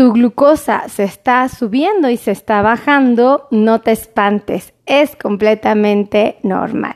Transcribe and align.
tu 0.00 0.14
glucosa 0.14 0.88
se 0.88 1.04
está 1.04 1.46
subiendo 1.50 2.08
y 2.08 2.16
se 2.16 2.30
está 2.30 2.62
bajando, 2.62 3.46
no 3.50 3.82
te 3.82 3.92
espantes, 3.92 4.72
es 4.86 5.14
completamente 5.14 6.38
normal. 6.42 6.94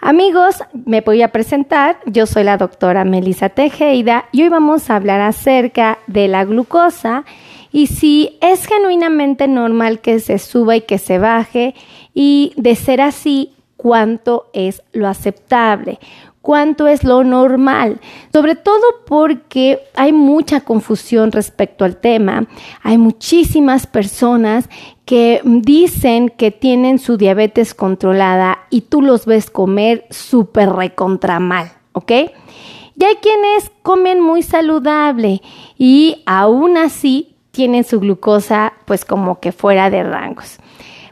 Amigos, 0.00 0.56
me 0.72 1.02
voy 1.02 1.22
a 1.22 1.30
presentar. 1.30 2.00
Yo 2.04 2.26
soy 2.26 2.42
la 2.42 2.56
doctora 2.56 3.04
Melissa 3.04 3.50
Tejeda 3.50 4.24
y 4.32 4.42
hoy 4.42 4.48
vamos 4.48 4.90
a 4.90 4.96
hablar 4.96 5.20
acerca 5.20 5.98
de 6.08 6.26
la 6.26 6.44
glucosa 6.44 7.24
y 7.70 7.86
si 7.86 8.36
es 8.40 8.66
genuinamente 8.66 9.46
normal 9.46 10.00
que 10.00 10.18
se 10.18 10.40
suba 10.40 10.74
y 10.74 10.80
que 10.80 10.98
se 10.98 11.20
baje 11.20 11.76
y 12.12 12.54
de 12.56 12.74
ser 12.74 13.02
así, 13.02 13.52
cuánto 13.76 14.50
es 14.52 14.82
lo 14.92 15.06
aceptable 15.06 16.00
cuánto 16.46 16.86
es 16.86 17.02
lo 17.02 17.24
normal, 17.24 17.98
sobre 18.32 18.54
todo 18.54 18.80
porque 19.04 19.80
hay 19.96 20.12
mucha 20.12 20.60
confusión 20.60 21.32
respecto 21.32 21.84
al 21.84 21.96
tema. 21.96 22.46
Hay 22.84 22.98
muchísimas 22.98 23.88
personas 23.88 24.68
que 25.06 25.40
dicen 25.42 26.28
que 26.28 26.52
tienen 26.52 27.00
su 27.00 27.16
diabetes 27.16 27.74
controlada 27.74 28.60
y 28.70 28.82
tú 28.82 29.02
los 29.02 29.26
ves 29.26 29.50
comer 29.50 30.06
súper 30.10 30.70
recontra 30.70 31.40
mal, 31.40 31.72
¿ok? 31.94 32.12
Y 32.12 33.04
hay 33.04 33.16
quienes 33.16 33.72
comen 33.82 34.20
muy 34.20 34.44
saludable 34.44 35.42
y 35.76 36.22
aún 36.26 36.76
así 36.76 37.34
tienen 37.50 37.82
su 37.82 37.98
glucosa 37.98 38.72
pues 38.84 39.04
como 39.04 39.40
que 39.40 39.50
fuera 39.50 39.90
de 39.90 40.04
rangos. 40.04 40.58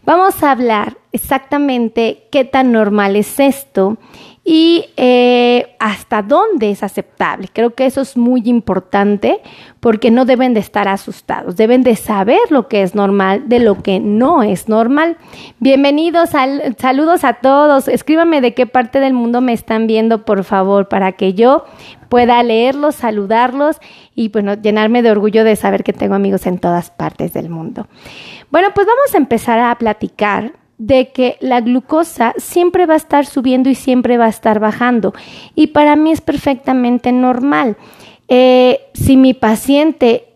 Vamos 0.04 0.44
a 0.44 0.52
hablar 0.52 0.96
exactamente 1.10 2.28
qué 2.30 2.44
tan 2.44 2.70
normal 2.70 3.16
es 3.16 3.40
esto 3.40 3.96
y 4.44 4.90
eh, 4.98 5.74
hasta 5.78 6.20
dónde 6.20 6.70
es 6.70 6.82
aceptable. 6.82 7.48
Creo 7.50 7.74
que 7.74 7.86
eso 7.86 8.02
es 8.02 8.16
muy 8.16 8.42
importante 8.44 9.40
porque 9.80 10.10
no 10.10 10.26
deben 10.26 10.52
de 10.52 10.60
estar 10.60 10.86
asustados, 10.86 11.56
deben 11.56 11.82
de 11.82 11.96
saber 11.96 12.40
lo 12.50 12.68
que 12.68 12.82
es 12.82 12.94
normal 12.94 13.48
de 13.48 13.58
lo 13.58 13.82
que 13.82 14.00
no 14.00 14.42
es 14.42 14.68
normal. 14.68 15.16
Bienvenidos, 15.60 16.30
saludos 16.78 17.24
a 17.24 17.34
todos. 17.34 17.88
Escríbame 17.88 18.42
de 18.42 18.52
qué 18.52 18.66
parte 18.66 19.00
del 19.00 19.14
mundo 19.14 19.40
me 19.40 19.54
están 19.54 19.86
viendo, 19.86 20.26
por 20.26 20.44
favor, 20.44 20.88
para 20.88 21.12
que 21.12 21.32
yo 21.32 21.64
pueda 22.10 22.42
leerlos, 22.42 22.96
saludarlos 22.96 23.78
y 24.14 24.28
bueno, 24.28 24.54
llenarme 24.54 25.02
de 25.02 25.10
orgullo 25.10 25.42
de 25.42 25.56
saber 25.56 25.84
que 25.84 25.94
tengo 25.94 26.14
amigos 26.14 26.46
en 26.46 26.58
todas 26.58 26.90
partes 26.90 27.32
del 27.32 27.48
mundo. 27.48 27.86
Bueno, 28.50 28.68
pues 28.74 28.86
vamos 28.86 29.14
a 29.14 29.16
empezar 29.16 29.58
a 29.58 29.74
platicar 29.76 30.52
de 30.78 31.12
que 31.12 31.36
la 31.40 31.60
glucosa 31.60 32.34
siempre 32.36 32.86
va 32.86 32.94
a 32.94 32.98
estar 32.98 33.26
subiendo 33.26 33.70
y 33.70 33.74
siempre 33.74 34.18
va 34.18 34.26
a 34.26 34.30
estar 34.30 34.60
bajando. 34.60 35.14
Y 35.54 35.68
para 35.68 35.96
mí 35.96 36.12
es 36.12 36.20
perfectamente 36.20 37.12
normal. 37.12 37.76
Eh, 38.28 38.80
si 38.94 39.16
mi 39.16 39.34
paciente 39.34 40.28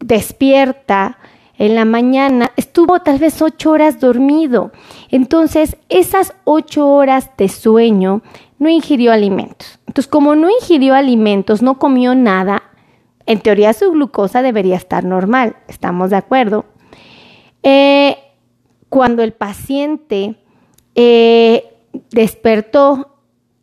despierta 0.00 1.18
en 1.58 1.74
la 1.74 1.84
mañana, 1.84 2.50
estuvo 2.56 3.00
tal 3.00 3.18
vez 3.18 3.40
ocho 3.42 3.70
horas 3.70 4.00
dormido. 4.00 4.72
Entonces, 5.10 5.76
esas 5.88 6.34
ocho 6.44 6.88
horas 6.88 7.30
de 7.36 7.48
sueño 7.48 8.22
no 8.58 8.68
ingirió 8.68 9.12
alimentos. 9.12 9.78
Entonces, 9.86 10.10
como 10.10 10.34
no 10.34 10.48
ingirió 10.48 10.94
alimentos, 10.94 11.62
no 11.62 11.78
comió 11.78 12.14
nada, 12.14 12.62
en 13.26 13.40
teoría 13.40 13.72
su 13.72 13.92
glucosa 13.92 14.42
debería 14.42 14.76
estar 14.76 15.04
normal. 15.04 15.56
¿Estamos 15.68 16.10
de 16.10 16.16
acuerdo? 16.16 16.64
Eh, 17.62 18.16
cuando 18.92 19.22
el 19.22 19.32
paciente 19.32 20.34
eh, 20.94 21.64
despertó 22.10 23.16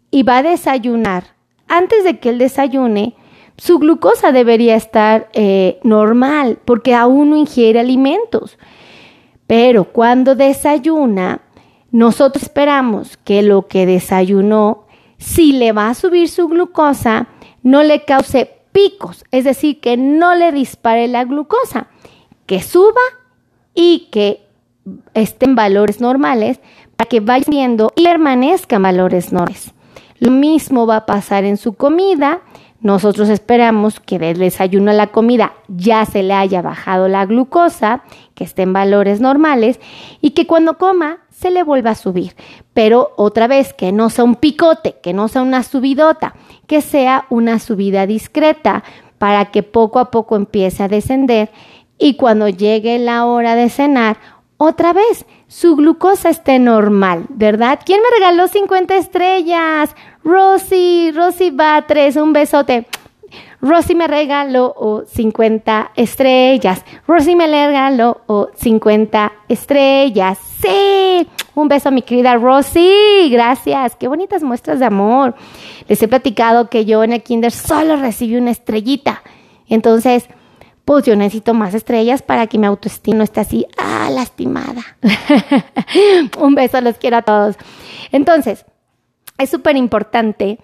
y 0.10 0.24
va 0.24 0.40
a 0.40 0.42
desayunar, 0.44 1.36
antes 1.68 2.04
de 2.04 2.18
que 2.18 2.30
él 2.30 2.40
desayune, 2.40 3.16
su 3.56 3.78
glucosa 3.78 4.32
debería 4.32 4.76
estar 4.76 5.30
eh, 5.34 5.80
normal 5.84 6.58
porque 6.66 6.96
aún 6.96 7.30
no 7.30 7.38
ingiere 7.38 7.80
alimentos. 7.80 8.58
Pero 9.46 9.84
cuando 9.84 10.34
desayuna, 10.34 11.42
nosotros 11.92 12.42
esperamos 12.42 13.16
que 13.18 13.44
lo 13.44 13.68
que 13.68 13.86
desayunó, 13.86 14.88
si 15.20 15.52
le 15.52 15.74
va 15.74 15.90
a 15.90 15.94
subir 15.94 16.28
su 16.28 16.48
glucosa, 16.48 17.28
no 17.62 17.84
le 17.84 18.04
cause 18.04 18.50
picos, 18.72 19.24
es 19.30 19.44
decir, 19.44 19.80
que 19.80 19.96
no 19.96 20.34
le 20.34 20.52
dispare 20.52 21.08
la 21.08 21.24
glucosa, 21.24 21.86
que 22.48 22.64
suba 22.64 23.00
y 23.76 24.08
que 24.12 24.49
estén 25.14 25.56
valores 25.56 26.02
normales 26.02 26.60
para 26.96 27.08
que 27.08 27.20
vaya 27.20 27.46
viendo 27.48 27.92
y 27.96 28.04
permanezcan 28.04 28.82
valores 28.82 29.32
normales. 29.32 29.74
Lo 30.20 30.32
mismo 30.32 30.86
va 30.86 30.98
a 30.98 31.06
pasar 31.06 31.46
en 31.46 31.58
su 31.58 31.74
comida. 31.74 32.42
Nosotros 32.82 33.30
esperamos 33.30 34.00
que 34.00 34.20
del 34.20 34.38
desayuno 34.38 34.92
a 34.92 34.94
la 34.94 35.08
comida 35.08 35.54
ya 35.68 36.06
se 36.06 36.24
le 36.24 36.34
haya 36.34 36.62
bajado 36.62 37.08
la 37.08 37.26
glucosa, 37.26 38.04
que 38.36 38.44
esté 38.44 38.64
en 38.64 38.74
valores 38.74 39.22
normales 39.22 39.80
y 40.22 40.32
que 40.32 40.48
cuando 40.48 40.78
coma 40.78 41.20
se 41.30 41.52
le 41.52 41.64
vuelva 41.64 41.92
a 41.92 41.96
subir. 41.96 42.36
Pero 42.74 43.12
otra 43.18 43.48
vez, 43.48 43.74
que 43.74 43.92
no 43.92 44.10
sea 44.10 44.26
un 44.26 44.36
picote, 44.36 44.98
que 45.02 45.14
no 45.14 45.28
sea 45.28 45.42
una 45.42 45.64
subidota, 45.64 46.36
que 46.68 46.82
sea 46.82 47.26
una 47.30 47.60
subida 47.60 48.06
discreta 48.06 48.84
para 49.18 49.46
que 49.46 49.64
poco 49.64 50.00
a 50.00 50.12
poco 50.12 50.36
empiece 50.36 50.84
a 50.84 50.88
descender 50.88 51.52
y 51.98 52.16
cuando 52.16 52.48
llegue 52.48 52.98
la 52.98 53.26
hora 53.26 53.56
de 53.56 53.70
cenar 53.70 54.18
otra 54.62 54.92
vez, 54.92 55.26
su 55.48 55.78
glucosa 55.78 56.30
esté 56.30 56.60
normal, 56.60 57.28
¿verdad? 57.30 57.80
¿Quién 57.86 58.02
me 58.02 58.10
regaló 58.18 58.50
50 58.50 58.98
estrellas? 58.98 59.96
Rosy, 60.22 61.12
Rosy 61.16 61.50
Batres, 61.50 62.18
un 62.18 62.34
besote. 62.34 62.86
Rosy 63.62 63.96
me 63.96 64.06
regaló 64.08 65.06
50 65.10 65.92
estrellas. 65.96 66.84
Rosy 67.08 67.38
me 67.38 67.48
regaló 67.48 68.20
50 68.54 69.32
estrellas. 69.48 70.38
Sí, 70.62 71.26
un 71.56 71.70
beso 71.70 71.88
a 71.88 71.94
mi 71.94 72.02
querida 72.02 72.36
Rosy. 72.36 73.30
Gracias. 73.32 73.96
Qué 73.96 74.10
bonitas 74.10 74.44
muestras 74.44 74.80
de 74.80 74.86
amor. 74.88 75.36
Les 75.88 76.04
he 76.04 76.10
platicado 76.10 76.70
que 76.70 76.84
yo 76.84 77.02
en 77.06 77.14
el 77.14 77.24
kinder 77.24 77.54
solo 77.54 77.96
recibí 77.96 78.36
una 78.36 78.52
estrellita. 78.52 79.24
Entonces, 79.70 80.28
pues 80.90 81.06
yo 81.06 81.16
necesito 81.16 81.54
más 81.54 81.76
estrellas 81.76 82.24
para 82.24 82.48
que 82.48 82.58
mi 82.58 82.66
autoestima 82.66 83.20
no 83.20 83.24
esté 83.24 83.42
así, 83.42 83.68
ah, 83.78 84.10
lastimada. 84.10 84.82
Un 86.40 86.56
beso, 86.56 86.82
los 86.82 86.98
quiero 86.98 87.18
a 87.18 87.22
todos. 87.22 87.58
Entonces, 88.12 88.66
es 89.38 89.52
súper 89.52 89.78
importante 89.78 90.58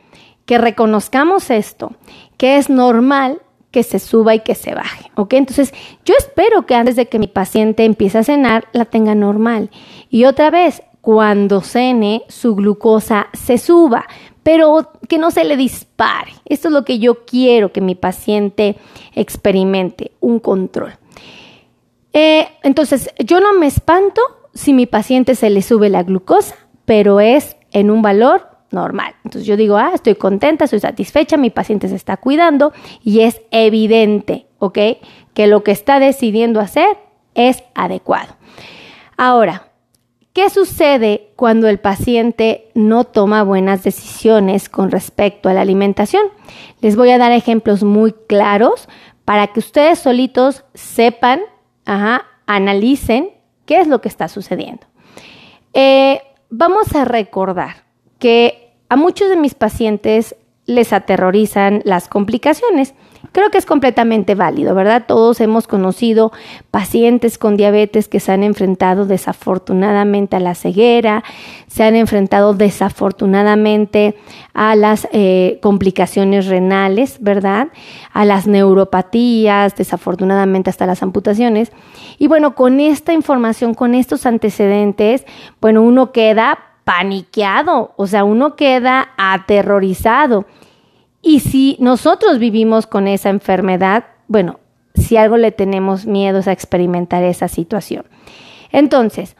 que 0.47 0.57
reconozcamos 0.57 1.51
esto, 1.51 1.93
que 2.37 2.57
es 2.57 2.71
normal 2.71 3.43
que 3.69 3.83
se 3.83 3.99
suba 3.99 4.33
y 4.33 4.39
que 4.39 4.55
se 4.55 4.73
baje, 4.73 5.11
¿ok? 5.13 5.33
Entonces, 5.33 5.75
yo 6.05 6.15
espero 6.17 6.65
que 6.65 6.73
antes 6.73 6.95
de 6.95 7.05
que 7.07 7.19
mi 7.19 7.27
paciente 7.27 7.85
empiece 7.85 8.17
a 8.17 8.23
cenar, 8.23 8.67
la 8.71 8.85
tenga 8.85 9.13
normal. 9.13 9.69
Y 10.09 10.25
otra 10.25 10.49
vez, 10.49 10.81
cuando 11.01 11.61
cene, 11.61 12.23
su 12.29 12.55
glucosa 12.55 13.27
se 13.33 13.59
suba 13.59 14.07
pero 14.45 14.91
que 15.09 15.17
no 15.17 15.31
se 15.31 15.43
le 15.43 15.57
dispare. 15.57 16.31
Esto 16.45 16.67
es 16.67 16.73
lo 16.75 16.85
que 16.85 16.99
yo 16.99 17.25
quiero 17.25 17.71
que 17.71 17.81
mi 17.81 17.95
paciente 17.95 18.75
experimente, 19.15 20.11
un 20.19 20.39
control. 20.39 20.93
Eh, 22.13 22.47
entonces, 22.61 23.09
yo 23.17 23.39
no 23.39 23.53
me 23.53 23.65
espanto 23.65 24.21
si 24.53 24.73
mi 24.73 24.85
paciente 24.85 25.33
se 25.33 25.49
le 25.49 25.63
sube 25.63 25.89
la 25.89 26.03
glucosa, 26.03 26.55
pero 26.85 27.19
es 27.19 27.57
en 27.71 27.89
un 27.89 28.03
valor 28.03 28.47
normal. 28.69 29.15
Entonces 29.23 29.47
yo 29.47 29.57
digo, 29.57 29.77
ah, 29.77 29.93
estoy 29.95 30.13
contenta, 30.13 30.65
estoy 30.65 30.79
satisfecha, 30.79 31.37
mi 31.37 31.49
paciente 31.49 31.87
se 31.87 31.95
está 31.95 32.17
cuidando 32.17 32.71
y 33.03 33.21
es 33.21 33.41
evidente, 33.49 34.45
¿ok? 34.59 34.77
Que 35.33 35.47
lo 35.47 35.63
que 35.63 35.71
está 35.71 35.99
decidiendo 35.99 36.59
hacer 36.59 36.99
es 37.33 37.63
adecuado. 37.73 38.35
Ahora, 39.17 39.71
¿Qué 40.35 40.49
sucede 40.49 41.29
cuando 41.37 41.69
el 41.69 41.79
paciente 41.79 42.69
no 42.73 43.05
toma 43.05 43.43
buenas 43.43 43.85
decisiones 43.85 44.67
con 44.67 44.91
respecto 44.91 45.47
a 45.47 45.53
la 45.53 45.61
alimentación? 45.61 46.23
Les 46.81 46.97
voy 46.97 47.11
a 47.11 47.17
dar 47.17 47.31
ejemplos 47.31 47.85
muy 47.85 48.11
claros 48.11 48.89
para 49.23 49.47
que 49.47 49.61
ustedes 49.61 49.97
solitos 49.97 50.65
sepan, 50.73 51.39
analicen 51.85 53.29
qué 53.65 53.79
es 53.79 53.87
lo 53.87 54.01
que 54.01 54.09
está 54.09 54.27
sucediendo. 54.27 54.85
Eh, 55.73 56.21
vamos 56.49 56.93
a 56.97 57.05
recordar 57.05 57.85
que 58.19 58.73
a 58.89 58.97
muchos 58.97 59.29
de 59.29 59.37
mis 59.37 59.55
pacientes 59.55 60.35
les 60.65 60.91
aterrorizan 60.91 61.81
las 61.85 62.09
complicaciones 62.09 62.93
Creo 63.31 63.49
que 63.49 63.57
es 63.57 63.65
completamente 63.65 64.35
válido, 64.35 64.75
¿verdad? 64.75 65.03
Todos 65.07 65.39
hemos 65.41 65.67
conocido 65.67 66.31
pacientes 66.71 67.37
con 67.37 67.57
diabetes 67.57 68.07
que 68.07 68.19
se 68.19 68.31
han 68.31 68.43
enfrentado 68.43 69.05
desafortunadamente 69.05 70.35
a 70.35 70.39
la 70.39 70.55
ceguera, 70.55 71.23
se 71.67 71.83
han 71.83 71.95
enfrentado 71.95 72.53
desafortunadamente 72.53 74.15
a 74.53 74.75
las 74.75 75.07
eh, 75.11 75.59
complicaciones 75.61 76.47
renales, 76.47 77.17
¿verdad? 77.21 77.69
A 78.13 78.25
las 78.25 78.47
neuropatías, 78.47 79.75
desafortunadamente 79.75 80.69
hasta 80.69 80.85
las 80.85 81.03
amputaciones. 81.03 81.71
Y 82.17 82.27
bueno, 82.27 82.55
con 82.55 82.79
esta 82.79 83.13
información, 83.13 83.73
con 83.73 83.95
estos 83.95 84.25
antecedentes, 84.25 85.25
bueno, 85.59 85.81
uno 85.81 86.11
queda 86.11 86.59
paniqueado, 86.85 87.93
o 87.97 88.07
sea, 88.07 88.23
uno 88.23 88.55
queda 88.55 89.09
aterrorizado. 89.17 90.45
Y 91.25 91.39
si 91.39 91.75
nosotros 91.79 92.37
vivimos 92.37 92.85
con 92.85 93.07
esa 93.07 93.31
enfermedad, 93.31 94.05
bueno, 94.27 94.59
si 94.93 95.17
algo 95.17 95.37
le 95.37 95.51
tenemos 95.51 96.05
miedo 96.05 96.39
a 96.45 96.51
experimentar 96.51 97.23
esa 97.23 97.47
situación. 97.47 98.05
Entonces, 98.71 99.35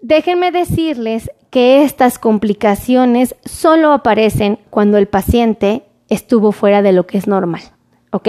déjenme 0.00 0.52
decirles 0.52 1.32
que 1.50 1.82
estas 1.82 2.20
complicaciones 2.20 3.34
solo 3.44 3.92
aparecen 3.92 4.60
cuando 4.70 4.98
el 4.98 5.08
paciente 5.08 5.82
estuvo 6.08 6.52
fuera 6.52 6.80
de 6.80 6.92
lo 6.92 7.08
que 7.08 7.18
es 7.18 7.26
normal, 7.26 7.62
¿ok? 8.12 8.28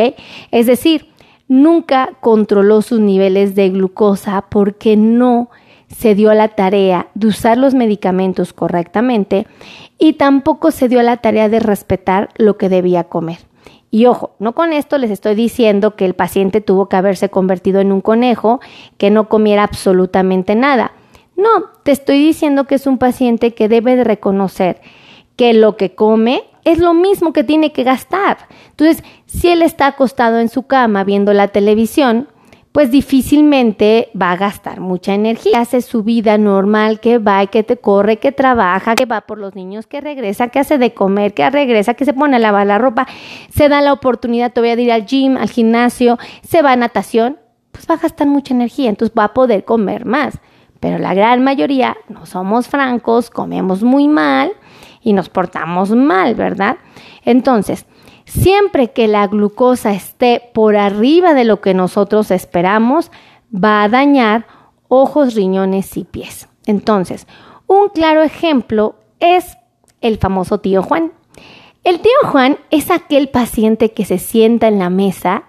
Es 0.49 0.65
decir, 0.65 1.13
nunca 1.47 2.13
controló 2.19 2.81
sus 2.81 2.99
niveles 2.99 3.53
de 3.53 3.69
glucosa 3.69 4.45
porque 4.49 4.97
no 4.97 5.51
se 5.89 6.15
dio 6.15 6.33
la 6.33 6.49
tarea 6.49 7.07
de 7.13 7.27
usar 7.27 7.57
los 7.57 7.73
medicamentos 7.73 8.53
correctamente 8.53 9.47
y 9.97 10.13
tampoco 10.13 10.71
se 10.71 10.89
dio 10.89 11.01
la 11.01 11.17
tarea 11.17 11.49
de 11.49 11.59
respetar 11.59 12.29
lo 12.35 12.57
que 12.57 12.69
debía 12.69 13.05
comer. 13.05 13.39
Y 13.89 14.05
ojo, 14.05 14.31
no 14.39 14.53
con 14.53 14.73
esto 14.73 14.97
les 14.97 15.11
estoy 15.11 15.35
diciendo 15.35 15.95
que 15.95 16.05
el 16.05 16.13
paciente 16.13 16.59
tuvo 16.59 16.89
que 16.89 16.97
haberse 16.97 17.29
convertido 17.29 17.79
en 17.79 17.91
un 17.91 18.01
conejo 18.01 18.59
que 18.97 19.09
no 19.09 19.29
comiera 19.29 19.63
absolutamente 19.63 20.55
nada. 20.55 20.91
No, 21.37 21.49
te 21.83 21.91
estoy 21.91 22.19
diciendo 22.19 22.65
que 22.65 22.75
es 22.75 22.85
un 22.85 22.97
paciente 22.97 23.53
que 23.53 23.69
debe 23.69 23.95
de 23.95 24.03
reconocer 24.03 24.81
que 25.35 25.53
lo 25.53 25.77
que 25.77 25.95
come 25.95 26.43
es 26.65 26.79
lo 26.79 26.93
mismo 26.93 27.31
que 27.31 27.45
tiene 27.45 27.71
que 27.71 27.83
gastar. 27.83 28.39
Entonces, 28.71 29.03
si 29.25 29.49
él 29.49 29.61
está 29.61 29.87
acostado 29.87 30.39
en 30.39 30.49
su 30.49 30.63
cama 30.63 31.05
viendo 31.05 31.31
la 31.31 31.47
televisión, 31.47 32.27
pues 32.77 32.91
difícilmente 32.91 34.11
va 34.13 34.33
a 34.33 34.37
gastar 34.37 34.81
mucha 34.81 35.15
energía. 35.15 35.61
Hace 35.61 35.81
su 35.81 36.03
vida 36.03 36.37
normal, 36.37 36.99
que 36.99 37.17
va 37.17 37.47
que 37.47 37.63
te 37.63 37.77
corre, 37.77 38.19
que 38.19 38.31
trabaja, 38.31 38.93
que 38.93 39.07
va 39.07 39.21
por 39.21 39.39
los 39.39 39.55
niños, 39.55 39.87
que 39.87 39.99
regresa, 39.99 40.49
que 40.49 40.59
hace 40.59 40.77
de 40.77 40.93
comer, 40.93 41.33
que 41.33 41.49
regresa, 41.49 41.95
que 41.95 42.05
se 42.05 42.13
pone 42.13 42.35
a 42.35 42.39
lavar 42.39 42.67
la 42.67 42.77
ropa, 42.77 43.07
se 43.49 43.67
da 43.67 43.81
la 43.81 43.93
oportunidad 43.93 44.53
todavía 44.53 44.75
de 44.75 44.83
ir 44.83 44.91
al 44.91 45.07
gym, 45.07 45.37
al 45.37 45.49
gimnasio, 45.49 46.19
se 46.43 46.61
va 46.61 46.73
a 46.73 46.75
natación, 46.75 47.39
pues 47.71 47.87
va 47.89 47.95
a 47.95 47.97
gastar 47.97 48.27
mucha 48.27 48.53
energía, 48.53 48.89
entonces 48.89 49.17
va 49.17 49.23
a 49.23 49.33
poder 49.33 49.65
comer 49.65 50.05
más. 50.05 50.37
Pero 50.79 50.99
la 50.99 51.15
gran 51.15 51.43
mayoría 51.43 51.97
no 52.09 52.27
somos 52.27 52.67
francos, 52.67 53.31
comemos 53.31 53.81
muy 53.81 54.07
mal 54.07 54.51
y 55.01 55.13
nos 55.13 55.29
portamos 55.29 55.89
mal, 55.89 56.35
¿verdad? 56.35 56.77
Entonces, 57.25 57.87
Siempre 58.27 58.91
que 58.91 59.07
la 59.07 59.25
glucosa 59.25 59.93
esté 59.93 60.51
por 60.53 60.75
arriba 60.75 61.33
de 61.33 61.45
lo 61.45 61.61
que 61.61 61.73
nosotros 61.73 62.29
esperamos, 62.29 63.09
va 63.53 63.83
a 63.83 63.89
dañar 63.89 64.45
ojos, 64.89 65.33
riñones 65.33 65.95
y 65.95 66.03
pies. 66.03 66.49
Entonces, 66.65 67.25
un 67.67 67.87
claro 67.87 68.21
ejemplo 68.23 68.95
es 69.21 69.57
el 70.01 70.17
famoso 70.17 70.59
tío 70.59 70.83
Juan. 70.83 71.13
El 71.85 72.01
tío 72.01 72.11
Juan 72.29 72.57
es 72.69 72.91
aquel 72.91 73.29
paciente 73.29 73.93
que 73.93 74.03
se 74.03 74.17
sienta 74.17 74.67
en 74.67 74.77
la 74.77 74.89
mesa 74.89 75.45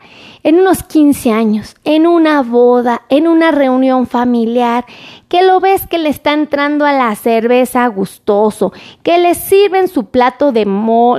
en 0.49 0.61
unos 0.61 0.83
15 0.83 1.31
años, 1.31 1.77
en 1.85 2.07
una 2.07 2.43
boda, 2.43 3.03
en 3.11 3.29
una 3.29 3.51
reunión 3.51 4.07
familiar, 4.07 4.87
que 5.29 5.43
lo 5.43 5.61
ves 5.61 5.87
que 5.87 5.99
le 5.99 6.09
está 6.09 6.33
entrando 6.33 6.87
a 6.87 6.95
la 6.95 7.15
cerveza 7.17 7.87
gustoso, 7.89 8.73
que 9.03 9.19
le 9.19 9.35
sirven 9.35 9.89
su 9.89 10.07
plato 10.07 10.51
de 10.51 10.65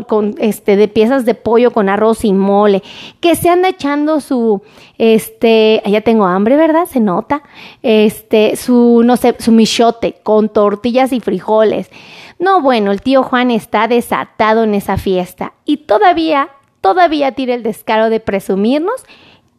con 0.07 0.33
este 0.39 0.75
de 0.77 0.87
piezas 0.87 1.25
de 1.25 1.35
pollo 1.35 1.69
con 1.69 1.89
arroz 1.89 2.25
y 2.25 2.33
mole, 2.33 2.81
que 3.19 3.35
se 3.35 3.49
anda 3.49 3.69
echando 3.69 4.19
su 4.19 4.63
este, 4.97 5.83
ya 5.85 6.01
tengo 6.01 6.25
hambre, 6.25 6.55
¿verdad? 6.55 6.87
Se 6.87 6.99
nota. 6.99 7.43
Este, 7.83 8.55
su 8.55 9.03
no 9.05 9.15
sé, 9.15 9.35
su 9.37 9.51
michote 9.51 10.15
con 10.23 10.49
tortillas 10.49 11.13
y 11.13 11.19
frijoles. 11.19 11.91
No, 12.39 12.61
bueno, 12.61 12.91
el 12.91 13.03
tío 13.03 13.21
Juan 13.21 13.51
está 13.51 13.87
desatado 13.87 14.63
en 14.63 14.73
esa 14.73 14.97
fiesta 14.97 15.53
y 15.65 15.77
todavía 15.77 16.49
todavía 16.81 17.33
tiene 17.33 17.55
el 17.55 17.63
descaro 17.63 18.09
de 18.09 18.19
presumirnos 18.19 19.03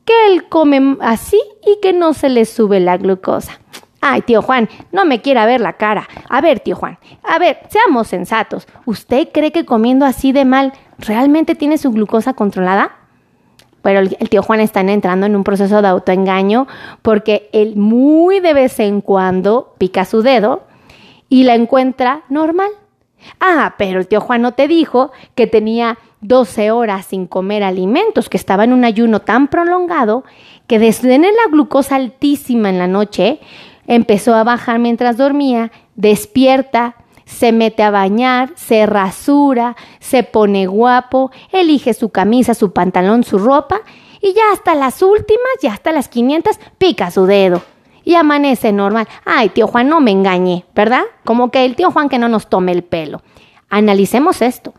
que 0.04 0.32
él 0.32 0.48
come 0.48 0.96
así 1.00 1.40
y 1.66 1.80
que 1.80 1.92
no 1.92 2.14
se 2.14 2.28
le 2.28 2.44
sube 2.44 2.80
la 2.80 2.96
glucosa. 2.96 3.60
Ay, 4.00 4.22
tío 4.22 4.40
Juan, 4.40 4.68
no 4.92 5.04
me 5.04 5.20
quiera 5.20 5.44
ver 5.44 5.60
la 5.60 5.74
cara. 5.74 6.08
A 6.28 6.40
ver, 6.40 6.60
tío 6.60 6.74
Juan, 6.74 6.98
a 7.22 7.38
ver, 7.38 7.58
seamos 7.68 8.08
sensatos. 8.08 8.66
¿Usted 8.86 9.28
cree 9.32 9.52
que 9.52 9.66
comiendo 9.66 10.06
así 10.06 10.32
de 10.32 10.46
mal 10.46 10.72
realmente 10.98 11.54
tiene 11.54 11.76
su 11.76 11.90
glucosa 11.90 12.32
controlada? 12.32 12.96
Pero 13.82 14.00
el, 14.00 14.28
tío 14.28 14.42
Juan 14.42 14.60
está 14.60 14.80
entrando 14.80 15.26
en 15.26 15.36
un 15.36 15.44
proceso 15.44 15.82
de 15.82 15.88
autoengaño 15.88 16.66
porque 17.02 17.48
él 17.52 17.76
muy 17.76 18.40
de 18.40 18.54
vez 18.54 18.78
en 18.80 19.00
cuando 19.00 19.74
pica 19.78 20.04
su 20.04 20.22
dedo 20.22 20.62
y 21.28 21.44
la 21.44 21.54
encuentra 21.54 22.22
normal. 22.28 22.70
Ah, 23.38 23.74
pero 23.76 24.00
el 24.00 24.08
tío 24.08 24.20
Juan 24.20 24.42
no 24.42 24.52
te 24.52 24.66
dijo 24.66 25.12
que 25.34 25.46
tenía 25.46 25.98
12 26.20 26.70
horas 26.70 27.06
sin 27.06 27.26
comer 27.26 27.62
alimentos, 27.62 28.28
que 28.28 28.36
estaba 28.36 28.64
en 28.64 28.72
un 28.72 28.84
ayuno 28.84 29.20
tan 29.20 29.48
prolongado 29.48 30.24
que 30.66 30.78
desde 30.78 31.08
tener 31.08 31.32
la 31.34 31.50
glucosa 31.50 31.96
altísima 31.96 32.68
en 32.68 32.78
la 32.78 32.86
noche, 32.86 33.40
empezó 33.86 34.34
a 34.34 34.44
bajar 34.44 34.78
mientras 34.78 35.16
dormía, 35.16 35.72
despierta, 35.96 36.96
se 37.24 37.52
mete 37.52 37.82
a 37.82 37.90
bañar, 37.90 38.52
se 38.56 38.86
rasura, 38.86 39.76
se 39.98 40.22
pone 40.22 40.66
guapo, 40.66 41.30
elige 41.52 41.94
su 41.94 42.10
camisa, 42.10 42.54
su 42.54 42.72
pantalón, 42.72 43.24
su 43.24 43.38
ropa 43.38 43.80
y 44.20 44.32
ya 44.34 44.52
hasta 44.52 44.74
las 44.74 45.02
últimas, 45.02 45.50
ya 45.62 45.72
hasta 45.72 45.92
las 45.92 46.08
500, 46.08 46.58
pica 46.78 47.10
su 47.10 47.26
dedo 47.26 47.62
y 48.04 48.14
amanece 48.14 48.72
normal. 48.72 49.08
Ay, 49.24 49.50
tío 49.50 49.66
Juan, 49.66 49.88
no 49.88 50.00
me 50.00 50.10
engañé, 50.10 50.64
¿verdad? 50.74 51.02
Como 51.24 51.50
que 51.50 51.64
el 51.64 51.76
tío 51.76 51.90
Juan 51.90 52.08
que 52.08 52.18
no 52.18 52.28
nos 52.28 52.48
tome 52.48 52.72
el 52.72 52.82
pelo. 52.82 53.22
Analicemos 53.68 54.42
esto. 54.42 54.74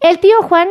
El 0.00 0.18
tío 0.18 0.42
Juan 0.42 0.68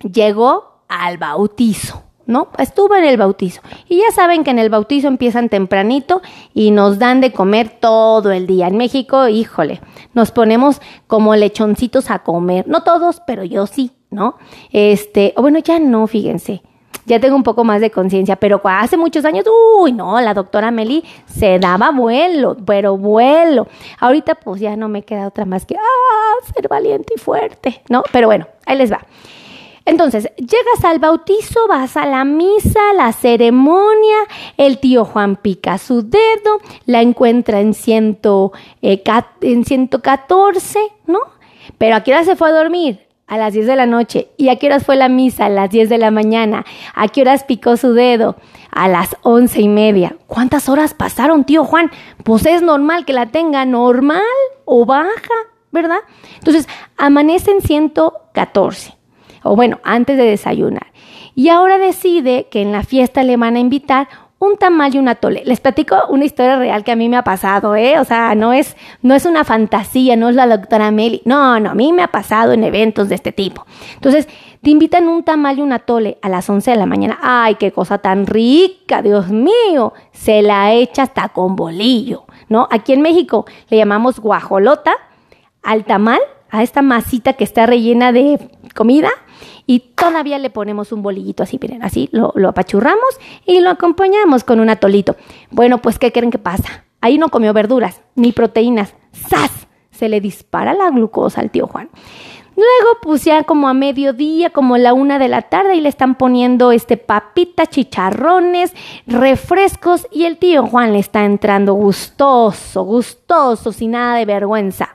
llegó 0.00 0.82
al 0.88 1.18
bautizo, 1.18 2.02
¿no? 2.26 2.48
Estuvo 2.58 2.96
en 2.96 3.04
el 3.04 3.16
bautizo. 3.16 3.60
Y 3.88 3.98
ya 3.98 4.10
saben 4.14 4.44
que 4.44 4.50
en 4.50 4.58
el 4.58 4.70
bautizo 4.70 5.08
empiezan 5.08 5.48
tempranito 5.48 6.22
y 6.52 6.70
nos 6.70 6.98
dan 6.98 7.20
de 7.20 7.32
comer 7.32 7.78
todo 7.80 8.32
el 8.32 8.46
día. 8.46 8.68
En 8.68 8.76
México, 8.76 9.28
híjole, 9.28 9.80
nos 10.14 10.30
ponemos 10.30 10.80
como 11.06 11.34
lechoncitos 11.36 12.10
a 12.10 12.20
comer. 12.20 12.66
No 12.68 12.82
todos, 12.82 13.22
pero 13.26 13.44
yo 13.44 13.66
sí, 13.66 13.92
¿no? 14.10 14.36
Este, 14.70 15.34
bueno, 15.36 15.58
ya 15.60 15.78
no, 15.78 16.06
fíjense 16.06 16.62
ya 17.06 17.20
tengo 17.20 17.36
un 17.36 17.42
poco 17.42 17.64
más 17.64 17.80
de 17.80 17.90
conciencia, 17.90 18.36
pero 18.36 18.60
hace 18.64 18.96
muchos 18.96 19.24
años, 19.24 19.44
uy, 19.78 19.92
no, 19.92 20.20
la 20.20 20.34
doctora 20.34 20.70
Meli 20.70 21.04
se 21.26 21.58
daba 21.58 21.90
vuelo, 21.90 22.56
pero 22.64 22.96
vuelo. 22.96 23.66
Ahorita 23.98 24.34
pues 24.36 24.60
ya 24.60 24.76
no 24.76 24.88
me 24.88 25.02
queda 25.02 25.26
otra 25.26 25.44
más 25.44 25.66
que, 25.66 25.76
ah, 25.76 26.52
ser 26.54 26.68
valiente 26.68 27.14
y 27.16 27.18
fuerte, 27.18 27.82
¿no? 27.88 28.02
Pero 28.12 28.28
bueno, 28.28 28.46
ahí 28.66 28.76
les 28.76 28.92
va. 28.92 29.00
Entonces, 29.84 30.30
llegas 30.36 30.84
al 30.84 31.00
bautizo, 31.00 31.66
vas 31.68 31.96
a 31.96 32.06
la 32.06 32.24
misa, 32.24 32.80
la 32.94 33.12
ceremonia, 33.12 34.16
el 34.56 34.78
tío 34.78 35.04
Juan 35.04 35.36
pica 35.36 35.76
su 35.78 36.08
dedo, 36.08 36.60
la 36.86 37.02
encuentra 37.02 37.60
en, 37.60 37.74
ciento, 37.74 38.52
eh, 38.80 39.02
en 39.40 39.64
114, 39.64 40.78
¿no? 41.06 41.18
Pero 41.78 41.96
¿a 41.96 42.04
qué 42.04 42.12
hora 42.12 42.24
se 42.24 42.36
fue 42.36 42.50
a 42.50 42.52
dormir? 42.52 43.11
A 43.26 43.36
las 43.36 43.52
10 43.52 43.66
de 43.66 43.76
la 43.76 43.86
noche. 43.86 44.28
¿Y 44.36 44.48
a 44.48 44.56
qué 44.56 44.66
horas 44.66 44.84
fue 44.84 44.96
la 44.96 45.08
misa? 45.08 45.46
A 45.46 45.48
las 45.48 45.70
10 45.70 45.88
de 45.88 45.98
la 45.98 46.10
mañana. 46.10 46.64
¿A 46.94 47.08
qué 47.08 47.22
horas 47.22 47.44
picó 47.44 47.76
su 47.76 47.94
dedo? 47.94 48.36
A 48.70 48.88
las 48.88 49.16
once 49.22 49.60
y 49.60 49.68
media. 49.68 50.16
¿Cuántas 50.26 50.68
horas 50.68 50.94
pasaron, 50.94 51.44
tío 51.44 51.64
Juan? 51.64 51.90
Pues 52.24 52.46
es 52.46 52.62
normal 52.62 53.04
que 53.04 53.12
la 53.12 53.26
tenga 53.26 53.64
normal 53.64 54.22
o 54.64 54.84
baja, 54.84 55.34
¿verdad? 55.70 56.00
Entonces, 56.38 56.68
amanece 56.96 57.50
en 57.50 57.62
114. 57.62 58.94
O 59.42 59.56
bueno, 59.56 59.80
antes 59.82 60.16
de 60.16 60.24
desayunar. 60.24 60.92
Y 61.34 61.48
ahora 61.48 61.78
decide 61.78 62.48
que 62.50 62.60
en 62.60 62.72
la 62.72 62.82
fiesta 62.82 63.22
le 63.22 63.36
van 63.36 63.56
a 63.56 63.60
invitar 63.60 64.08
un 64.42 64.56
tamal 64.56 64.92
y 64.92 64.98
un 64.98 65.06
atole. 65.06 65.42
Les 65.46 65.60
platico 65.60 65.94
una 66.08 66.24
historia 66.24 66.56
real 66.56 66.82
que 66.82 66.90
a 66.90 66.96
mí 66.96 67.08
me 67.08 67.16
ha 67.16 67.22
pasado, 67.22 67.76
¿eh? 67.76 68.00
O 68.00 68.04
sea, 68.04 68.34
no 68.34 68.52
es, 68.52 68.76
no 69.00 69.14
es 69.14 69.24
una 69.24 69.44
fantasía, 69.44 70.16
no 70.16 70.28
es 70.28 70.34
la 70.34 70.48
doctora 70.48 70.90
Meli. 70.90 71.22
No, 71.24 71.60
no, 71.60 71.70
a 71.70 71.74
mí 71.74 71.92
me 71.92 72.02
ha 72.02 72.08
pasado 72.08 72.52
en 72.52 72.64
eventos 72.64 73.08
de 73.08 73.14
este 73.14 73.30
tipo. 73.30 73.64
Entonces, 73.94 74.26
te 74.60 74.70
invitan 74.70 75.06
un 75.06 75.22
tamal 75.22 75.60
y 75.60 75.62
un 75.62 75.72
atole 75.72 76.18
a 76.22 76.28
las 76.28 76.50
11 76.50 76.72
de 76.72 76.76
la 76.76 76.86
mañana. 76.86 77.20
¡Ay, 77.22 77.54
qué 77.54 77.70
cosa 77.70 77.98
tan 77.98 78.26
rica! 78.26 79.00
Dios 79.00 79.28
mío, 79.28 79.92
se 80.10 80.42
la 80.42 80.72
echa 80.72 81.04
hasta 81.04 81.28
con 81.28 81.54
bolillo, 81.54 82.24
¿no? 82.48 82.66
Aquí 82.72 82.92
en 82.92 83.00
México 83.00 83.44
le 83.68 83.76
llamamos 83.76 84.18
guajolota 84.18 84.92
al 85.62 85.84
tamal, 85.84 86.20
a 86.50 86.64
esta 86.64 86.82
masita 86.82 87.34
que 87.34 87.44
está 87.44 87.64
rellena 87.64 88.10
de 88.10 88.50
comida 88.74 89.10
y 89.66 89.80
todavía 89.80 90.38
le 90.38 90.50
ponemos 90.50 90.92
un 90.92 91.02
bolillito 91.02 91.42
así, 91.42 91.58
miren, 91.60 91.82
así 91.82 92.08
lo, 92.12 92.32
apachurramos 92.48 93.18
y 93.46 93.60
lo 93.60 93.70
acompañamos 93.70 94.44
con 94.44 94.60
un 94.60 94.70
atolito. 94.70 95.16
Bueno, 95.50 95.78
pues 95.78 95.98
¿qué 95.98 96.12
creen 96.12 96.30
que 96.30 96.38
pasa? 96.38 96.84
Ahí 97.00 97.18
no 97.18 97.28
comió 97.28 97.52
verduras 97.52 98.00
ni 98.14 98.32
proteínas. 98.32 98.94
¡Sas! 99.12 99.50
Se 99.90 100.08
le 100.08 100.20
dispara 100.20 100.74
la 100.74 100.90
glucosa 100.90 101.40
al 101.40 101.50
tío 101.50 101.66
Juan. 101.66 101.90
Luego, 102.54 102.98
pues 103.00 103.24
ya 103.24 103.44
como 103.44 103.68
a 103.68 103.74
mediodía, 103.74 104.50
como 104.50 104.76
la 104.76 104.92
una 104.92 105.18
de 105.18 105.28
la 105.28 105.42
tarde, 105.42 105.76
y 105.76 105.80
le 105.80 105.88
están 105.88 106.16
poniendo 106.16 106.70
este 106.70 106.98
papitas, 106.98 107.70
chicharrones, 107.70 108.74
refrescos, 109.06 110.06
y 110.10 110.24
el 110.24 110.36
tío 110.36 110.66
Juan 110.66 110.92
le 110.92 110.98
está 110.98 111.24
entrando 111.24 111.72
gustoso, 111.72 112.82
gustoso, 112.82 113.72
sin 113.72 113.92
nada 113.92 114.16
de 114.16 114.26
vergüenza. 114.26 114.90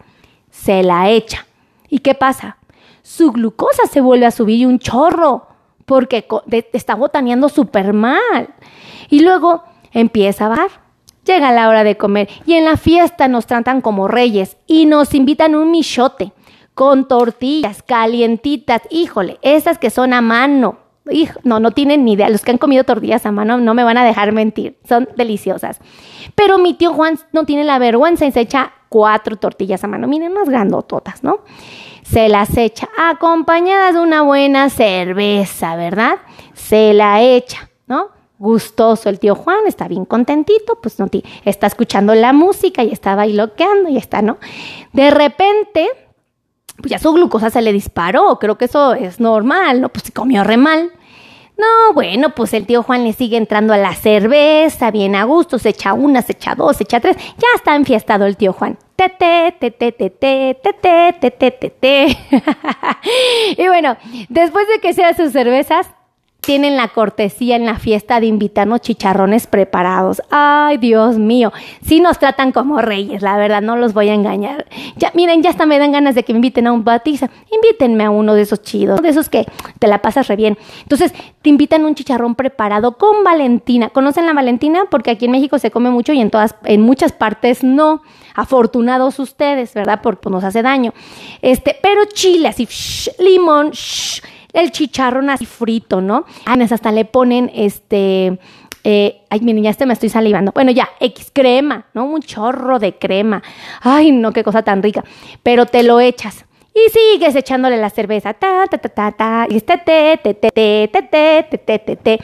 Se 0.51 0.83
la 0.83 1.09
echa. 1.09 1.47
¿Y 1.89 1.99
qué 1.99 2.13
pasa? 2.13 2.56
Su 3.07 3.31
glucosa 3.31 3.87
se 3.89 4.01
vuelve 4.01 4.25
a 4.25 4.31
subir 4.31 4.67
un 4.67 4.79
chorro. 4.79 5.47
porque 5.85 6.27
está 6.73 6.95
botaneando 6.95 7.47
súper 7.47 7.93
mal. 7.93 8.49
Y 9.09 9.21
luego 9.21 9.63
empieza 9.93 10.45
a 10.45 10.49
bajar. 10.49 10.71
Llega 11.23 11.53
la 11.53 11.69
hora 11.69 11.85
de 11.85 11.95
comer 11.95 12.27
y 12.45 12.55
en 12.55 12.65
la 12.65 12.75
fiesta 12.75 13.29
nos 13.29 13.45
tratan 13.45 13.79
como 13.79 14.09
reyes 14.09 14.57
y 14.67 14.85
nos 14.85 15.13
invitan 15.13 15.55
un 15.55 15.71
michote 15.71 16.33
con 16.73 17.07
tortillas 17.07 17.81
calientitas. 17.81 18.81
Híjole, 18.89 19.39
esas 19.41 19.77
que 19.77 19.89
son 19.89 20.11
a 20.11 20.19
mano. 20.19 20.79
no, 21.43 21.61
no 21.61 21.71
tienen 21.71 22.03
ni 22.03 22.13
idea. 22.13 22.29
Los 22.29 22.41
que 22.41 22.51
han 22.51 22.57
comido 22.57 22.83
tortillas 22.83 23.25
a 23.25 23.31
mano 23.31 23.57
no 23.57 23.73
me 23.73 23.85
van 23.85 23.97
a 23.97 24.03
dejar 24.03 24.33
mentir. 24.33 24.77
Son 24.83 25.07
deliciosas. 25.15 25.79
Pero 26.35 26.57
mi 26.57 26.73
tío 26.73 26.91
Juan 26.91 27.17
no 27.31 27.45
tiene 27.45 27.63
la 27.63 27.79
vergüenza 27.79 28.25
y 28.25 28.33
se 28.33 28.41
echa 28.41 28.73
cuatro 28.89 29.35
tortillas 29.35 29.83
a 29.83 29.87
mano. 29.87 30.07
Miren, 30.07 30.33
más 30.33 30.49
grandototas, 30.49 31.23
¿no? 31.23 31.39
Se 32.03 32.29
las 32.29 32.57
echa 32.57 32.87
acompañadas 32.97 33.95
de 33.95 33.99
una 34.01 34.21
buena 34.21 34.69
cerveza, 34.69 35.75
¿verdad? 35.75 36.15
Se 36.53 36.93
la 36.93 37.21
echa, 37.21 37.69
¿no? 37.85 38.17
gustoso 38.39 39.09
el 39.09 39.19
tío 39.19 39.35
Juan, 39.35 39.65
está 39.65 39.87
bien 39.87 40.05
contentito, 40.05 40.79
pues 40.81 40.99
no 40.99 41.09
está 41.45 41.67
escuchando 41.67 42.13
la 42.13 42.33
música 42.33 42.83
y 42.83 42.91
está 42.91 43.15
bailoqueando 43.15 43.89
y 43.89 43.97
está, 43.97 44.21
¿no? 44.21 44.37
De 44.93 45.09
repente, 45.09 45.87
pues 46.77 46.91
ya 46.91 46.99
su 46.99 47.11
glucosa 47.13 47.49
se 47.49 47.61
le 47.61 47.73
disparó, 47.73 48.37
creo 48.39 48.57
que 48.57 48.65
eso 48.65 48.93
es 48.93 49.19
normal, 49.19 49.81
¿no? 49.81 49.89
Pues 49.89 50.03
se 50.05 50.11
comió 50.11 50.43
re 50.43 50.57
mal. 50.57 50.91
No, 51.57 51.93
bueno, 51.93 52.35
pues 52.35 52.53
el 52.53 52.67
tío 52.67 52.83
Juan 52.83 53.03
le 53.03 53.13
sigue 53.13 53.35
entrando 53.35 53.73
a 53.73 53.77
la 53.77 53.95
cerveza, 53.95 54.91
bien 54.91 55.15
a 55.15 55.23
gusto, 55.23 55.57
se 55.57 55.69
echa 55.69 55.93
una, 55.93 56.21
se 56.21 56.33
echa 56.33 56.53
dos, 56.53 56.77
se 56.77 56.83
echa 56.83 56.99
tres, 56.99 57.17
ya 57.17 57.47
está 57.55 57.75
enfiestado 57.75 58.25
el 58.25 58.37
tío 58.37 58.53
Juan. 58.53 58.77
Tete, 58.95 59.55
tete, 59.59 59.91
tete, 59.91 60.59
tete, 60.61 61.15
tete, 61.19 61.51
tete. 61.51 62.17
y 63.57 63.67
bueno, 63.67 63.97
después 64.29 64.67
de 64.67 64.79
que 64.81 64.93
sea 64.93 65.15
sus 65.15 65.31
cervezas, 65.31 65.87
tienen 66.47 66.77
la 66.77 66.87
cortesía 66.87 67.57
en 67.57 67.65
la 67.65 67.77
fiesta 67.77 68.21
de 68.21 68.27
invitarnos 68.27 68.79
chicharrones 68.79 69.47
preparados. 69.47 70.21
Ay, 70.29 70.77
Dios 70.77 71.17
mío, 71.17 71.51
sí 71.85 71.99
nos 71.99 72.19
tratan 72.19 72.53
como 72.53 72.79
reyes, 72.79 73.21
la 73.21 73.35
verdad, 73.35 73.61
no 73.61 73.75
los 73.75 73.93
voy 73.93 74.07
a 74.07 74.13
engañar. 74.13 74.65
Ya, 74.95 75.11
miren, 75.13 75.43
ya 75.43 75.49
hasta 75.49 75.65
me 75.65 75.77
dan 75.77 75.91
ganas 75.91 76.15
de 76.15 76.23
que 76.23 76.31
me 76.31 76.37
inviten 76.37 76.65
a 76.67 76.71
un 76.71 76.85
batiza. 76.85 77.29
Invítenme 77.51 78.05
a 78.05 78.11
uno 78.11 78.33
de 78.33 78.43
esos 78.43 78.61
chidos, 78.61 79.01
de 79.01 79.09
esos 79.09 79.27
que 79.27 79.45
te 79.77 79.87
la 79.87 80.01
pasas 80.01 80.29
re 80.29 80.37
bien. 80.37 80.57
Entonces, 80.83 81.13
te 81.41 81.49
invitan 81.49 81.83
un 81.83 81.95
chicharrón 81.95 82.33
preparado 82.35 82.97
con 82.97 83.25
Valentina. 83.25 83.89
¿Conocen 83.89 84.25
la 84.25 84.31
Valentina? 84.31 84.85
Porque 84.89 85.11
aquí 85.11 85.25
en 85.25 85.31
México 85.31 85.59
se 85.59 85.69
come 85.69 85.89
mucho 85.89 86.13
y 86.13 86.21
en 86.21 86.29
todas, 86.29 86.55
en 86.63 86.79
muchas 86.79 87.11
partes 87.11 87.61
no. 87.61 88.03
Afortunados 88.35 89.19
ustedes, 89.19 89.73
¿verdad? 89.73 89.99
Porque 90.01 90.21
pues, 90.21 90.31
nos 90.31 90.45
hace 90.45 90.61
daño. 90.61 90.93
Este, 91.41 91.75
pero 91.81 92.05
chile 92.05 92.47
así, 92.47 92.69
limón, 93.19 93.71
el 94.61 94.71
chicharrón 94.71 95.29
así 95.29 95.45
frito, 95.45 96.01
¿no? 96.01 96.25
hasta 96.45 96.91
le 96.91 97.05
ponen 97.05 97.51
este... 97.53 98.39
Eh, 98.83 99.21
ay, 99.29 99.41
mi 99.41 99.51
niña, 99.51 99.69
este 99.69 99.85
me 99.85 99.93
estoy 99.93 100.07
salivando. 100.07 100.53
Bueno, 100.53 100.71
ya, 100.71 100.87
X 101.01 101.31
crema, 101.33 101.87
¿no? 101.93 102.05
Un 102.05 102.21
chorro 102.21 102.79
de 102.79 102.97
crema. 102.97 103.43
Ay, 103.81 104.13
no, 104.13 104.31
qué 104.31 104.43
cosa 104.45 104.63
tan 104.63 104.81
rica. 104.81 105.03
Pero 105.43 105.65
te 105.65 105.83
lo 105.83 105.99
echas. 105.99 106.45
Y 106.73 106.89
sigues 106.91 107.35
echándole 107.35 107.75
la 107.77 107.89
cerveza. 107.89 108.33
Ta, 108.33 108.65
ta, 108.69 108.77
ta, 108.77 108.89
ta, 108.89 109.11
ta. 109.11 109.47
Y 109.49 109.57
este 109.57 109.77
te, 109.77 110.17
te, 110.23 110.33
te, 110.35 110.51
te, 110.51 110.87
te, 110.87 111.43
te, 111.43 111.57
te, 111.57 111.79
te, 111.79 111.95
te. 111.97 112.19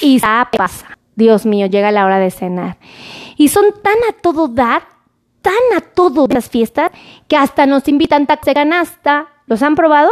Y 0.00 0.20
pasa. 0.20 0.98
Dios 1.14 1.44
mío, 1.44 1.66
llega 1.66 1.90
la 1.90 2.06
hora 2.06 2.18
de 2.18 2.30
cenar. 2.30 2.78
Y 3.36 3.48
son 3.48 3.64
tan 3.82 3.96
a 4.08 4.12
todo 4.22 4.46
dar, 4.46 4.82
tan 5.42 5.54
a 5.76 5.80
todo 5.80 6.28
las 6.28 6.48
fiestas, 6.48 6.92
que 7.26 7.36
hasta 7.36 7.66
nos 7.66 7.88
invitan 7.88 8.26
taxi 8.26 8.54
canasta. 8.54 9.26
¿Los 9.46 9.62
han 9.62 9.74
probado? 9.74 10.10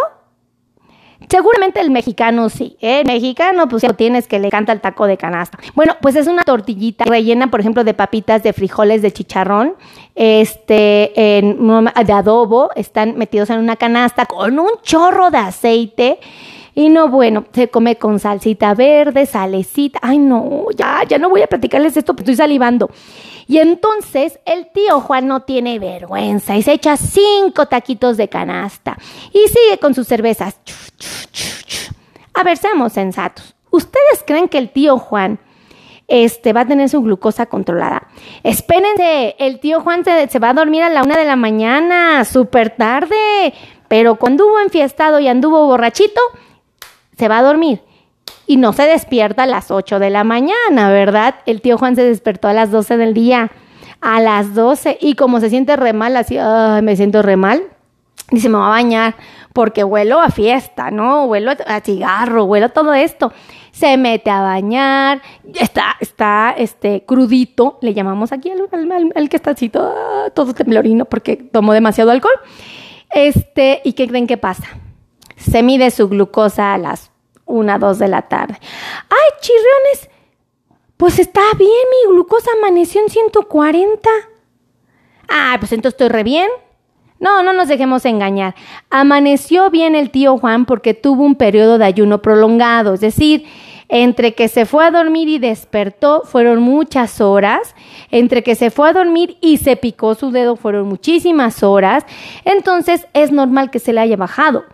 Seguramente 1.28 1.80
el 1.80 1.90
mexicano 1.90 2.48
sí. 2.48 2.76
¿eh? 2.80 3.00
El 3.00 3.06
mexicano, 3.06 3.68
pues 3.68 3.84
tienes 3.96 4.28
que 4.28 4.38
le 4.38 4.50
canta 4.50 4.72
el 4.72 4.80
taco 4.80 5.06
de 5.06 5.16
canasta. 5.16 5.58
Bueno, 5.74 5.96
pues 6.00 6.16
es 6.16 6.26
una 6.26 6.42
tortillita 6.42 7.04
rellena, 7.04 7.50
por 7.50 7.60
ejemplo, 7.60 7.84
de 7.84 7.94
papitas, 7.94 8.42
de 8.42 8.52
frijoles, 8.52 9.02
de 9.02 9.12
chicharrón, 9.12 9.74
este, 10.14 11.38
en, 11.38 11.58
de 12.04 12.12
adobo. 12.12 12.70
Están 12.76 13.16
metidos 13.16 13.50
en 13.50 13.58
una 13.58 13.76
canasta 13.76 14.26
con 14.26 14.58
un 14.58 14.70
chorro 14.82 15.30
de 15.30 15.38
aceite. 15.38 16.18
Y 16.78 16.90
no, 16.90 17.08
bueno, 17.08 17.46
se 17.54 17.68
come 17.68 17.96
con 17.96 18.20
salsita 18.20 18.74
verde, 18.74 19.24
salecita. 19.24 19.98
Ay, 20.02 20.18
no, 20.18 20.66
ya, 20.76 21.04
ya 21.08 21.16
no 21.16 21.30
voy 21.30 21.40
a 21.40 21.46
platicarles 21.46 21.96
esto, 21.96 22.12
porque 22.12 22.24
estoy 22.24 22.36
salivando. 22.36 22.90
Y 23.48 23.58
entonces 23.58 24.38
el 24.44 24.70
tío 24.72 25.00
Juan 25.00 25.26
no 25.26 25.40
tiene 25.40 25.78
vergüenza 25.78 26.54
y 26.54 26.60
se 26.60 26.72
echa 26.72 26.98
cinco 26.98 27.64
taquitos 27.64 28.18
de 28.18 28.28
canasta 28.28 28.98
y 29.32 29.48
sigue 29.48 29.78
con 29.80 29.94
sus 29.94 30.06
cervezas. 30.06 30.60
A 32.34 32.44
ver, 32.44 32.58
seamos 32.58 32.92
sensatos. 32.92 33.54
¿Ustedes 33.70 34.22
creen 34.26 34.46
que 34.46 34.58
el 34.58 34.68
tío 34.68 34.98
Juan 34.98 35.38
este, 36.08 36.52
va 36.52 36.60
a 36.60 36.66
tener 36.66 36.90
su 36.90 37.00
glucosa 37.00 37.46
controlada? 37.46 38.08
Espérense, 38.42 39.34
el 39.38 39.60
tío 39.60 39.80
Juan 39.80 40.04
se, 40.04 40.28
se 40.28 40.38
va 40.38 40.50
a 40.50 40.54
dormir 40.54 40.82
a 40.82 40.90
la 40.90 41.02
una 41.02 41.16
de 41.16 41.24
la 41.24 41.36
mañana, 41.36 42.22
súper 42.26 42.76
tarde, 42.76 43.54
pero 43.88 44.16
cuando 44.16 44.46
hubo 44.46 44.60
enfiestado 44.60 45.20
y 45.20 45.28
anduvo 45.28 45.66
borrachito, 45.66 46.20
se 47.16 47.28
va 47.28 47.38
a 47.38 47.42
dormir 47.42 47.82
y 48.46 48.56
no 48.56 48.72
se 48.72 48.84
despierta 48.84 49.44
a 49.44 49.46
las 49.46 49.70
8 49.70 49.98
de 49.98 50.10
la 50.10 50.24
mañana, 50.24 50.90
¿verdad? 50.90 51.36
El 51.46 51.60
tío 51.60 51.78
Juan 51.78 51.96
se 51.96 52.04
despertó 52.04 52.48
a 52.48 52.52
las 52.52 52.70
12 52.70 52.96
del 52.96 53.14
día, 53.14 53.50
a 54.00 54.20
las 54.20 54.54
12, 54.54 54.98
y 55.00 55.14
como 55.14 55.40
se 55.40 55.50
siente 55.50 55.76
re 55.76 55.92
mal, 55.92 56.16
así, 56.16 56.38
me 56.82 56.96
siento 56.96 57.22
re 57.22 57.36
mal, 57.36 57.64
dice, 58.30 58.48
me 58.48 58.58
va 58.58 58.68
a 58.68 58.70
bañar, 58.70 59.16
porque 59.52 59.84
huelo 59.84 60.20
a 60.20 60.28
fiesta, 60.30 60.90
¿no? 60.90 61.24
Huelo 61.24 61.52
a 61.66 61.80
cigarro, 61.80 62.44
huelo 62.44 62.66
a 62.66 62.68
todo 62.68 62.94
esto. 62.94 63.32
Se 63.72 63.96
mete 63.96 64.30
a 64.30 64.40
bañar, 64.40 65.22
está, 65.54 65.96
está, 66.00 66.54
este, 66.56 67.04
crudito, 67.04 67.78
le 67.82 67.92
llamamos 67.94 68.32
aquí 68.32 68.50
al, 68.50 69.28
que 69.28 69.36
está 69.36 69.50
así 69.50 69.68
todo, 69.68 70.30
todo 70.34 70.54
temblorino 70.54 71.04
porque 71.04 71.36
tomó 71.36 71.72
demasiado 71.72 72.10
alcohol. 72.10 72.34
Este, 73.10 73.82
¿y 73.84 73.92
qué 73.92 74.08
creen 74.08 74.26
que 74.26 74.36
pasa? 74.38 74.66
Se 75.36 75.62
mide 75.62 75.90
su 75.90 76.08
glucosa 76.08 76.74
a 76.74 76.78
las 76.78 77.10
una, 77.46 77.78
dos 77.78 77.98
de 77.98 78.08
la 78.08 78.22
tarde. 78.22 78.58
¡Ay, 79.08 79.40
chirriones! 79.40 80.10
Pues 80.96 81.18
está 81.18 81.42
bien, 81.56 81.70
mi 81.70 82.12
glucosa 82.12 82.50
amaneció 82.58 83.02
en 83.02 83.08
140. 83.08 84.08
Ah, 85.28 85.56
pues 85.58 85.72
entonces 85.72 85.94
estoy 85.94 86.08
re 86.08 86.22
bien. 86.22 86.48
No, 87.18 87.42
no 87.42 87.52
nos 87.52 87.68
dejemos 87.68 88.04
engañar. 88.04 88.54
Amaneció 88.90 89.70
bien 89.70 89.94
el 89.94 90.10
tío 90.10 90.36
Juan 90.38 90.66
porque 90.66 90.94
tuvo 90.94 91.22
un 91.22 91.34
periodo 91.34 91.78
de 91.78 91.84
ayuno 91.84 92.20
prolongado, 92.20 92.94
es 92.94 93.00
decir, 93.00 93.46
entre 93.88 94.34
que 94.34 94.48
se 94.48 94.66
fue 94.66 94.84
a 94.84 94.90
dormir 94.90 95.28
y 95.28 95.38
despertó 95.38 96.22
fueron 96.24 96.60
muchas 96.60 97.20
horas, 97.20 97.74
entre 98.10 98.42
que 98.42 98.54
se 98.54 98.70
fue 98.70 98.90
a 98.90 98.92
dormir 98.92 99.38
y 99.40 99.58
se 99.58 99.76
picó 99.76 100.14
su 100.14 100.30
dedo 100.30 100.56
fueron 100.56 100.88
muchísimas 100.88 101.62
horas, 101.62 102.04
entonces 102.44 103.06
es 103.14 103.30
normal 103.30 103.70
que 103.70 103.78
se 103.78 103.92
le 103.92 104.00
haya 104.00 104.16
bajado 104.16 104.64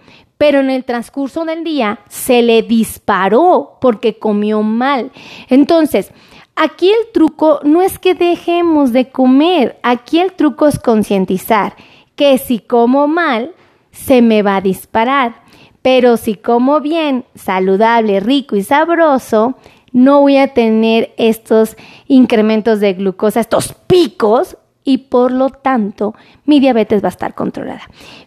pero 0.43 0.59
en 0.59 0.71
el 0.71 0.83
transcurso 0.85 1.45
del 1.45 1.63
día 1.63 2.01
se 2.09 2.43
le 2.43 2.63
disparó 2.63 3.79
porque 3.81 4.19
comió 4.19 4.61
mal. 4.65 5.13
Entonces, 5.49 6.11
aquí 6.57 6.91
el 6.91 7.13
truco 7.13 7.61
no 7.63 7.81
es 7.81 8.01
que 8.01 8.17
dejemos 8.17 8.93
de 8.93 9.09
comer, 9.09 9.79
aquí 9.85 10.19
el 10.19 10.33
truco 10.33 10.67
es 10.67 10.81
concientizar 10.81 11.77
que 12.17 12.39
si 12.39 12.59
como 12.59 13.07
mal, 13.07 13.53
se 13.93 14.21
me 14.21 14.43
va 14.43 14.57
a 14.57 14.61
disparar, 14.61 15.45
pero 15.81 16.17
si 16.17 16.35
como 16.35 16.81
bien, 16.81 17.25
saludable, 17.37 18.19
rico 18.19 18.57
y 18.57 18.65
sabroso, 18.65 19.55
no 19.93 20.23
voy 20.23 20.39
a 20.39 20.55
tener 20.55 21.15
estos 21.19 21.77
incrementos 22.09 22.81
de 22.81 22.95
glucosa, 22.95 23.39
estos 23.39 23.75
picos, 23.87 24.57
y 24.85 24.99
por 24.99 25.33
lo 25.33 25.51
tanto 25.51 26.15
mi 26.45 26.61
diabetes 26.61 27.03
va 27.03 27.09
a 27.09 27.11
estar 27.11 27.35
controlada. 27.35 27.83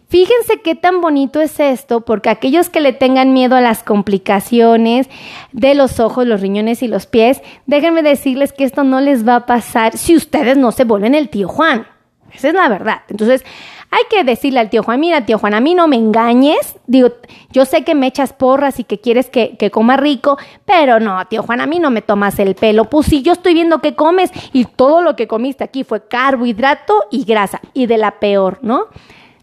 Fíjense 0.08 0.62
qué 0.64 0.76
tan 0.76 1.02
bonito 1.02 1.42
es 1.42 1.60
esto, 1.60 2.02
porque 2.02 2.30
aquellos 2.30 2.70
que 2.70 2.80
le 2.80 2.94
tengan 2.94 3.34
miedo 3.34 3.56
a 3.56 3.62
las 3.62 3.84
complicaciones 3.84 5.10
de 5.52 5.74
los 5.74 6.00
ojos, 6.00 6.28
los 6.28 6.42
riñones 6.42 6.84
y 6.84 6.88
los 6.88 7.08
pies, 7.08 7.42
déjenme 7.66 8.04
decirles 8.04 8.54
que 8.54 8.64
esto 8.64 8.84
no 8.84 9.02
les 9.02 9.28
va 9.28 9.36
a 9.36 9.46
pasar 9.46 9.98
si 9.98 10.16
ustedes 10.16 10.58
no 10.58 10.72
se 10.72 10.86
vuelven 10.86 11.16
el 11.16 11.30
tío 11.30 11.48
Juan. 11.48 11.88
Esa 12.34 12.50
es 12.50 12.54
la 12.54 12.68
verdad. 12.68 13.02
Entonces, 13.08 13.46
hay 13.92 14.04
que 14.10 14.24
decirle 14.24 14.60
al 14.60 14.70
tío 14.70 14.84
Juan, 14.84 15.00
mira, 15.00 15.26
tío 15.26 15.38
Juan, 15.38 15.54
a 15.54 15.62
mí 15.62 15.74
no 15.74 15.88
me 15.88 15.96
engañes. 15.96 16.76
Digo, 16.86 17.10
yo 17.52 17.66
sé 17.66 17.84
que 17.84 17.96
me 17.96 18.08
echas 18.08 18.34
porras 18.34 18.80
y 18.80 18.84
que 18.84 19.00
quieres 19.00 19.30
que, 19.30 19.56
que, 19.58 19.72
coma 19.72 19.96
rico, 19.96 20.38
pero 20.66 21.00
no, 21.00 21.26
tío 21.28 21.44
Juan, 21.44 21.62
a 21.62 21.66
mí 21.66 21.80
no 21.80 21.92
me 21.92 22.02
tomas 22.02 22.38
el 22.40 22.56
pelo. 22.56 22.86
Pues 22.86 23.08
si 23.08 23.22
yo 23.22 23.34
estoy 23.34 23.54
viendo 23.54 23.80
que 23.80 23.96
comes 23.96 24.32
y 24.52 24.66
todo 24.66 25.02
lo 25.02 25.16
que 25.16 25.28
comiste 25.28 25.64
aquí 25.64 25.84
fue 25.84 26.08
carbohidrato 26.08 26.94
y 27.10 27.24
grasa, 27.24 27.62
y 27.74 27.86
de 27.86 27.98
la 27.98 28.20
peor, 28.20 28.60
¿no? 28.62 28.88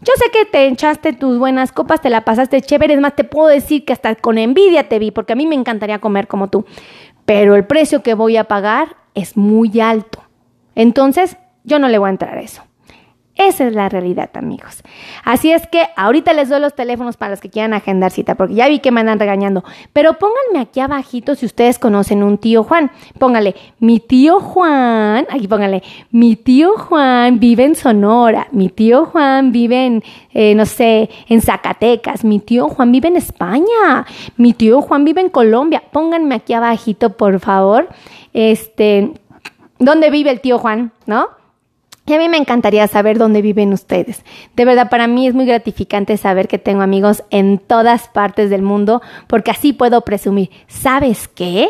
Yo 0.01 0.11
sé 0.17 0.29
que 0.31 0.45
te 0.45 0.67
echaste 0.67 1.13
tus 1.13 1.39
buenas 1.39 1.71
copas, 1.71 2.01
te 2.01 2.09
la 2.09 2.25
pasaste 2.25 2.61
chévere, 2.61 2.93
es 2.93 2.99
más, 2.99 3.15
te 3.15 3.23
puedo 3.23 3.47
decir 3.47 3.85
que 3.85 3.93
hasta 3.93 4.13
con 4.15 4.37
envidia 4.37 4.89
te 4.89 4.99
vi, 4.99 5.11
porque 5.11 5.33
a 5.33 5.35
mí 5.37 5.47
me 5.47 5.55
encantaría 5.55 5.99
comer 5.99 6.27
como 6.27 6.49
tú, 6.49 6.65
pero 7.25 7.55
el 7.55 7.65
precio 7.65 8.03
que 8.03 8.13
voy 8.13 8.35
a 8.35 8.43
pagar 8.43 8.97
es 9.15 9.37
muy 9.37 9.79
alto. 9.79 10.21
Entonces, 10.75 11.37
yo 11.63 11.79
no 11.79 11.87
le 11.87 11.97
voy 11.97 12.07
a 12.07 12.11
entrar 12.11 12.37
a 12.37 12.41
eso. 12.41 12.63
Esa 13.35 13.65
es 13.65 13.73
la 13.73 13.89
realidad, 13.89 14.29
amigos. 14.35 14.83
Así 15.23 15.51
es 15.51 15.65
que 15.65 15.87
ahorita 15.95 16.33
les 16.33 16.49
doy 16.49 16.59
los 16.59 16.75
teléfonos 16.75 17.17
para 17.17 17.31
los 17.31 17.41
que 17.41 17.49
quieran 17.49 17.73
agendar 17.73 18.11
cita, 18.11 18.35
porque 18.35 18.53
ya 18.53 18.67
vi 18.67 18.77
que 18.77 18.91
me 18.91 19.01
andan 19.01 19.17
regañando. 19.17 19.63
Pero 19.91 20.19
pónganme 20.19 20.59
aquí 20.59 20.79
abajito 20.79 21.33
si 21.33 21.47
ustedes 21.47 21.79
conocen 21.79 22.21
un 22.21 22.37
tío 22.37 22.63
Juan. 22.63 22.91
Póngale, 23.17 23.55
mi 23.79 23.99
tío 23.99 24.39
Juan, 24.39 25.25
aquí 25.31 25.47
póngale, 25.47 25.81
mi 26.11 26.35
tío 26.35 26.77
Juan 26.77 27.39
vive 27.39 27.65
en 27.65 27.75
Sonora, 27.75 28.47
mi 28.51 28.69
tío 28.69 29.05
Juan 29.07 29.51
vive 29.51 29.87
en, 29.87 30.03
eh, 30.31 30.53
no 30.53 30.67
sé, 30.67 31.09
en 31.27 31.41
Zacatecas, 31.41 32.23
mi 32.23 32.37
tío 32.39 32.69
Juan 32.69 32.91
vive 32.91 33.07
en 33.07 33.15
España, 33.15 34.05
mi 34.37 34.53
tío 34.53 34.81
Juan 34.83 35.05
vive 35.05 35.21
en 35.21 35.29
Colombia. 35.29 35.81
Pónganme 35.91 36.35
aquí 36.35 36.53
abajito, 36.53 37.17
por 37.17 37.39
favor, 37.39 37.89
este, 38.33 39.11
¿dónde 39.79 40.11
vive 40.11 40.29
el 40.29 40.39
tío 40.39 40.59
Juan? 40.59 40.91
¿No? 41.07 41.42
Y 42.05 42.13
a 42.13 42.17
mí 42.17 42.27
me 42.27 42.35
encantaría 42.35 42.85
saber 42.87 43.17
dónde 43.17 43.41
viven 43.41 43.71
ustedes. 43.71 44.25
De 44.57 44.65
verdad, 44.65 44.89
para 44.89 45.07
mí 45.07 45.25
es 45.25 45.33
muy 45.33 45.45
gratificante 45.45 46.17
saber 46.17 46.49
que 46.49 46.59
tengo 46.59 46.81
amigos 46.81 47.23
en 47.29 47.59
todas 47.59 48.09
partes 48.09 48.49
del 48.49 48.61
mundo, 48.61 49.01
porque 49.27 49.51
así 49.51 49.71
puedo 49.71 50.01
presumir. 50.01 50.49
¿Sabes 50.67 51.29
qué? 51.29 51.69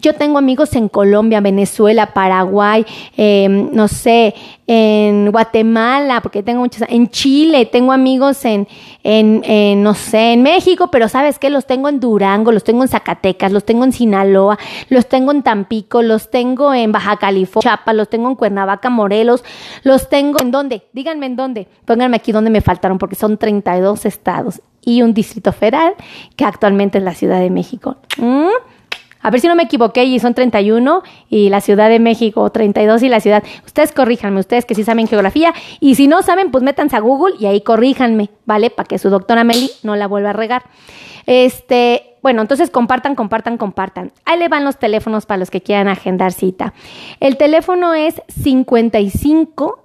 Yo 0.00 0.14
tengo 0.14 0.38
amigos 0.38 0.74
en 0.74 0.88
Colombia, 0.88 1.42
Venezuela, 1.42 2.14
Paraguay, 2.14 2.86
em, 3.18 3.68
no 3.72 3.88
sé, 3.88 4.34
en 4.66 5.30
Guatemala, 5.30 6.20
porque 6.22 6.42
tengo 6.42 6.60
muchos, 6.60 6.88
en 6.88 7.08
Chile, 7.08 7.66
tengo 7.66 7.92
amigos 7.92 8.44
en, 8.44 8.66
en, 9.02 9.82
no 9.82 9.94
sé, 9.94 10.32
en 10.32 10.42
México, 10.42 10.88
pero 10.90 11.08
¿sabes 11.08 11.38
qué? 11.38 11.50
Los 11.50 11.66
tengo 11.66 11.88
en 11.88 12.00
Durango, 12.00 12.50
los 12.50 12.64
tengo 12.64 12.82
en 12.82 12.88
Zacatecas, 12.88 13.52
los 13.52 13.64
tengo 13.64 13.84
en 13.84 13.92
Sinaloa, 13.92 14.58
los 14.88 15.06
tengo 15.06 15.32
en 15.32 15.42
Tampico, 15.42 16.02
los 16.02 16.30
tengo 16.30 16.72
en 16.72 16.92
Baja 16.92 17.18
California, 17.18 17.76
Chiapas, 17.76 17.94
los 17.94 18.08
tengo 18.08 18.28
en 18.28 18.36
Cuernavaca, 18.36 18.88
Morelos, 18.88 19.44
los 19.82 20.08
tengo 20.08 20.38
en 20.40 20.50
dónde, 20.50 20.82
díganme 20.92 21.26
en 21.26 21.36
dónde, 21.36 21.68
pónganme 21.84 22.16
aquí 22.16 22.32
dónde 22.32 22.50
me 22.50 22.62
faltaron, 22.62 22.98
porque 22.98 23.16
son 23.16 23.36
32 23.36 24.06
estados 24.06 24.62
y 24.84 25.02
un 25.02 25.14
distrito 25.14 25.52
federal 25.52 25.94
que 26.36 26.44
actualmente 26.44 26.98
es 26.98 27.04
la 27.04 27.14
Ciudad 27.14 27.40
de 27.40 27.50
México. 27.50 27.96
¿Mm? 28.18 28.48
A 29.24 29.30
ver 29.30 29.40
si 29.40 29.48
no 29.48 29.56
me 29.56 29.62
equivoqué 29.62 30.04
y 30.04 30.18
son 30.18 30.34
31 30.34 31.02
y 31.30 31.48
la 31.48 31.62
Ciudad 31.62 31.88
de 31.88 31.98
México 31.98 32.50
32 32.50 33.02
y 33.04 33.08
la 33.08 33.20
ciudad. 33.20 33.42
Ustedes 33.64 33.90
corríjanme, 33.90 34.38
ustedes 34.38 34.66
que 34.66 34.74
sí 34.74 34.84
saben 34.84 35.08
geografía 35.08 35.54
y 35.80 35.94
si 35.94 36.08
no 36.08 36.22
saben, 36.22 36.50
pues 36.50 36.62
métanse 36.62 36.94
a 36.94 37.00
Google 37.00 37.34
y 37.40 37.46
ahí 37.46 37.62
corríjanme, 37.62 38.28
¿vale? 38.44 38.68
Para 38.68 38.86
que 38.86 38.98
su 38.98 39.08
doctora 39.08 39.42
Meli 39.42 39.70
no 39.82 39.96
la 39.96 40.08
vuelva 40.08 40.30
a 40.30 40.32
regar. 40.34 40.64
Este, 41.24 42.16
bueno, 42.22 42.42
entonces 42.42 42.68
compartan, 42.68 43.14
compartan, 43.14 43.56
compartan. 43.56 44.12
Ahí 44.26 44.38
le 44.38 44.48
van 44.48 44.62
los 44.62 44.78
teléfonos 44.78 45.24
para 45.24 45.38
los 45.38 45.50
que 45.50 45.62
quieran 45.62 45.88
agendar 45.88 46.32
cita. 46.32 46.74
El 47.18 47.38
teléfono 47.38 47.94
es 47.94 48.20
55 48.28 49.82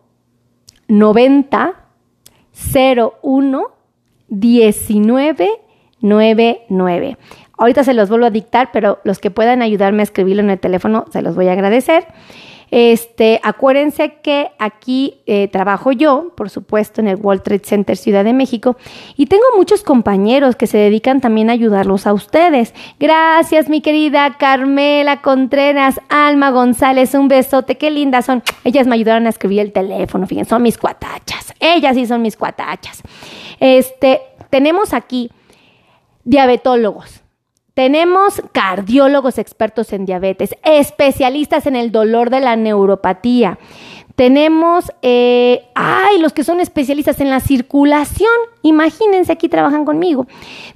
90 0.89 1.73
01 3.23 3.71
19 4.27 5.49
99. 6.01 7.17
Ahorita 7.59 7.83
se 7.83 7.93
los 7.93 8.09
vuelvo 8.09 8.25
a 8.25 8.29
dictar, 8.29 8.69
pero 8.71 8.99
los 9.03 9.19
que 9.19 9.31
puedan 9.31 9.61
ayudarme 9.61 10.01
a 10.01 10.03
escribirlo 10.03 10.41
en 10.41 10.49
el 10.49 10.59
teléfono, 10.59 11.05
se 11.11 11.21
los 11.21 11.35
voy 11.35 11.49
a 11.49 11.51
agradecer. 11.51 12.07
Este, 12.71 13.39
acuérdense 13.43 14.19
que 14.21 14.51
aquí 14.59 15.21
eh, 15.25 15.47
trabajo 15.47 15.91
yo, 15.91 16.33
por 16.37 16.49
supuesto, 16.49 17.01
en 17.01 17.07
el 17.07 17.15
World 17.15 17.41
Trade 17.41 17.63
Center 17.65 17.97
Ciudad 17.97 18.23
de 18.23 18.33
México, 18.33 18.77
y 19.17 19.25
tengo 19.25 19.43
muchos 19.57 19.83
compañeros 19.83 20.55
que 20.55 20.67
se 20.67 20.77
dedican 20.77 21.19
también 21.19 21.49
a 21.49 21.53
ayudarlos 21.53 22.07
a 22.07 22.13
ustedes. 22.13 22.73
Gracias, 22.99 23.69
mi 23.69 23.81
querida 23.81 24.37
Carmela 24.37 25.21
Contreras, 25.21 25.99
Alma 26.09 26.51
González, 26.51 27.13
un 27.15 27.27
besote, 27.27 27.77
qué 27.77 27.91
lindas 27.91 28.25
son. 28.25 28.43
Ellas 28.63 28.87
me 28.87 28.95
ayudaron 28.95 29.25
a 29.25 29.29
escribir 29.29 29.59
el 29.59 29.71
teléfono, 29.71 30.27
fíjense, 30.27 30.49
son 30.49 30.61
mis 30.61 30.77
cuatachas. 30.77 31.53
Ellas 31.59 31.95
sí 31.95 32.05
son 32.05 32.21
mis 32.21 32.37
cuatachas. 32.37 33.01
Este, 33.59 34.21
tenemos 34.49 34.93
aquí 34.93 35.31
diabetólogos 36.23 37.23
tenemos 37.73 38.41
cardiólogos 38.51 39.37
expertos 39.37 39.93
en 39.93 40.05
diabetes, 40.05 40.55
especialistas 40.63 41.65
en 41.65 41.75
el 41.75 41.91
dolor 41.91 42.29
de 42.29 42.41
la 42.41 42.55
neuropatía. 42.55 43.57
Tenemos, 44.19 44.91
eh, 45.01 45.63
ay, 45.75 46.19
los 46.19 46.33
que 46.33 46.43
son 46.43 46.59
especialistas 46.59 47.21
en 47.21 47.29
la 47.29 47.39
circulación. 47.39 48.29
Imagínense, 48.63 49.31
aquí 49.31 49.47
trabajan 49.47 49.85
conmigo. 49.85 50.27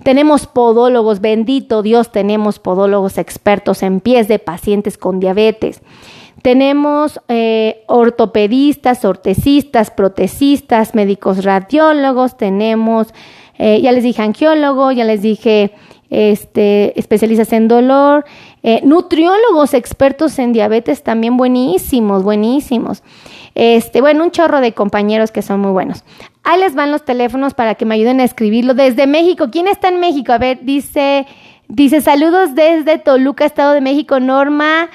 Tenemos 0.01 0.47
podólogos, 0.47 1.19
bendito 1.19 1.81
Dios, 1.81 2.09
tenemos 2.13 2.59
podólogos 2.59 3.17
expertos 3.17 3.83
en 3.83 3.99
pies 3.99 4.29
de 4.29 4.39
pacientes 4.39 4.97
con 4.97 5.19
diabetes. 5.19 5.81
Tenemos 6.41 7.19
eh, 7.27 7.83
ortopedistas, 7.87 9.03
ortesistas, 9.03 9.91
protecistas, 9.91 10.95
médicos 10.95 11.43
radiólogos, 11.43 12.37
tenemos, 12.37 13.13
eh, 13.57 13.81
ya 13.81 13.91
les 13.91 14.03
dije 14.03 14.21
angiólogo, 14.21 14.93
ya 14.93 15.03
les 15.03 15.21
dije 15.21 15.73
este, 16.13 16.97
especialistas 16.99 17.51
en 17.53 17.67
dolor, 17.67 18.23
eh, 18.61 18.81
nutriólogos 18.83 19.73
expertos 19.73 20.37
en 20.37 20.53
diabetes 20.53 21.01
también 21.01 21.37
buenísimos, 21.37 22.21
buenísimos. 22.23 23.01
Este, 23.55 23.99
bueno, 23.99 24.23
un 24.23 24.29
chorro 24.31 24.61
de 24.61 24.73
compañeros 24.73 25.31
que 25.31 25.41
son 25.41 25.59
muy 25.59 25.71
buenos. 25.71 26.03
Ahí 26.43 26.59
les 26.59 26.75
van 26.75 26.91
los 26.91 27.03
teléfonos 27.03 27.55
para 27.55 27.73
que 27.73 27.85
me 27.85 27.95
ayuden 27.95 28.19
a 28.19 28.25
escribirlo 28.25 28.75
desde 28.75 29.07
México. 29.07 29.47
¿Quién 29.51 29.67
está 29.67 29.89
en 29.89 29.99
México? 29.99 30.33
A 30.33 30.37
ver, 30.37 30.59
dice, 30.61 31.25
dice 31.67 31.99
saludos 31.99 32.53
desde 32.53 32.99
Toluca, 32.99 33.45
Estado 33.45 33.73
de 33.73 33.81
México, 33.81 34.19
Norma. 34.19 34.89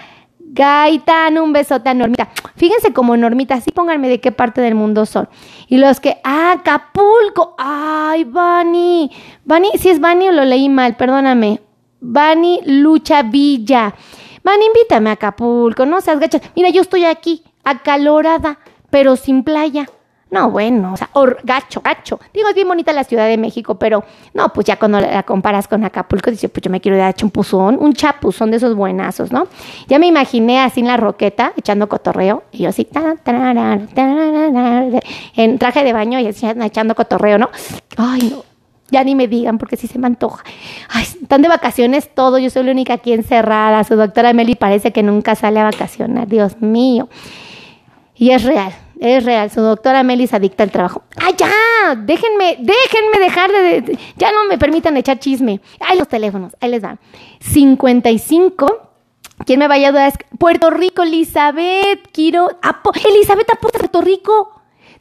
Gaitán, 0.59 1.39
un 1.39 1.53
besote 1.53 1.89
a 1.89 1.95
Normita. 1.95 2.31
Fíjense 2.57 2.93
como 2.93 3.17
Normita, 3.17 3.55
así 3.55 3.71
pónganme 3.71 4.09
de 4.09 4.21
qué 4.21 4.33
parte 4.33 4.61
del 4.61 4.75
mundo 4.75 5.07
son. 5.07 5.29
Y 5.69 5.79
los 5.79 6.01
que, 6.01 6.19
ah, 6.25 6.57
Acapulco, 6.59 7.55
ay, 7.57 8.25
Bani. 8.25 9.09
Bani, 9.45 9.71
si 9.79 9.89
es 9.89 10.01
Bani 10.01 10.29
o 10.29 10.33
lo 10.33 10.45
leí 10.45 10.69
mal, 10.69 10.97
perdóname. 10.97 11.61
Bani 12.01 12.61
Lucha 12.67 13.23
Villa. 13.23 13.95
Bani, 14.43 14.67
invítame 14.67 15.11
a 15.11 15.13
Acapulco, 15.13 15.87
no 15.87 16.01
seas 16.01 16.19
gacha. 16.19 16.41
Mira, 16.57 16.71
yo 16.71 16.83
estoy 16.83 17.05
aquí, 17.05 17.45
acalorada, 17.63 18.59
pero 18.91 19.15
sin 19.15 19.45
playa. 19.45 19.89
No, 20.31 20.51
bueno, 20.51 20.93
o 20.93 20.97
sea, 20.97 21.09
gacho, 21.43 21.81
gacho. 21.81 22.21
Digo, 22.35 22.49
es 22.49 22.55
bien 22.55 22.69
bonita 22.69 22.93
la 22.93 23.05
Ciudad 23.05 23.27
de 23.27 23.39
México, 23.39 23.77
pero 23.79 24.05
no, 24.35 24.53
pues 24.53 24.67
ya 24.67 24.79
cuando 24.79 25.01
la 25.01 25.23
comparas 25.23 25.67
con 25.67 25.85
Acapulco, 25.85 26.31
dice, 26.31 26.51
pues 26.51 26.63
yo 26.63 26.71
me 26.71 26.83
quiero 26.83 26.99
dar 26.99 27.09
un 27.09 27.15
chapuzón, 27.15 27.79
un 27.81 27.95
chapuzón 27.95 28.51
de 28.51 28.59
esos 28.59 28.75
buenazos, 28.75 29.33
¿no? 29.33 29.47
Ya 29.87 29.99
me 29.99 30.07
imaginé 30.07 30.61
así 30.61 30.81
en 30.81 30.89
la 30.89 30.99
roqueta, 30.99 31.55
echando 31.57 31.89
cotorreo, 31.89 32.45
y 32.53 32.59
yo 32.65 32.69
así, 32.69 32.87
en 35.37 35.59
traje 35.59 35.85
de 35.85 35.93
baño 35.95 36.21
y 36.21 36.27
echando 36.27 36.95
cotorreo, 36.95 37.39
¿no? 37.39 37.49
Ay, 37.97 38.31
no, 38.31 38.45
ya 38.91 39.05
ni 39.05 39.15
me 39.15 39.29
digan 39.29 39.57
porque 39.59 39.77
sí 39.77 39.87
se 39.87 39.99
me 39.99 40.07
antoja. 40.07 40.45
Ay, 40.91 41.05
están 41.05 41.41
de 41.43 41.49
vacaciones 41.49 42.15
todo, 42.15 42.39
yo 42.39 42.51
soy 42.51 42.65
la 42.65 42.73
única 42.73 42.95
aquí 42.95 43.13
encerrada. 43.13 43.83
Su 43.85 43.97
doctora 43.97 44.33
Meli 44.33 44.55
parece 44.55 44.93
que 44.93 45.03
nunca 45.03 45.35
sale 45.35 45.61
a 45.61 45.65
vacacionar, 45.65 46.29
Dios 46.29 46.61
mío. 46.61 47.09
Y 48.15 48.31
es 48.31 48.45
real, 48.45 48.73
es 49.01 49.25
real. 49.25 49.51
Su 49.51 49.61
doctora 49.61 50.03
Melis 50.03 50.35
adicta 50.35 50.63
al 50.63 50.71
trabajo. 50.71 51.03
¡Ay, 51.17 51.35
ya! 51.37 51.95
Déjenme, 51.97 52.59
déjenme 52.61 53.19
dejar 53.21 53.51
de, 53.51 53.99
Ya 54.17 54.33
no 54.33 54.45
me 54.45 54.59
permitan 54.59 54.97
echar 54.97 55.19
chisme. 55.19 55.61
Ahí 55.81 55.99
los 55.99 56.09
teléfonos, 56.09 56.57
ahí 56.61 56.71
les 56.71 56.83
dan. 56.83 56.99
55. 57.41 58.89
¿Quién 59.47 59.61
me 59.61 59.69
vaya 59.69 59.87
a 59.87 59.91
ayudar? 59.91 60.13
Puerto 60.39 60.71
Rico, 60.71 61.03
Elizabeth, 61.03 62.11
quiero... 62.13 62.49
Elizabeth 63.09 63.51
apunta 63.51 63.79
a 63.79 63.81
Puerto 63.81 64.01
Rico. 64.01 64.58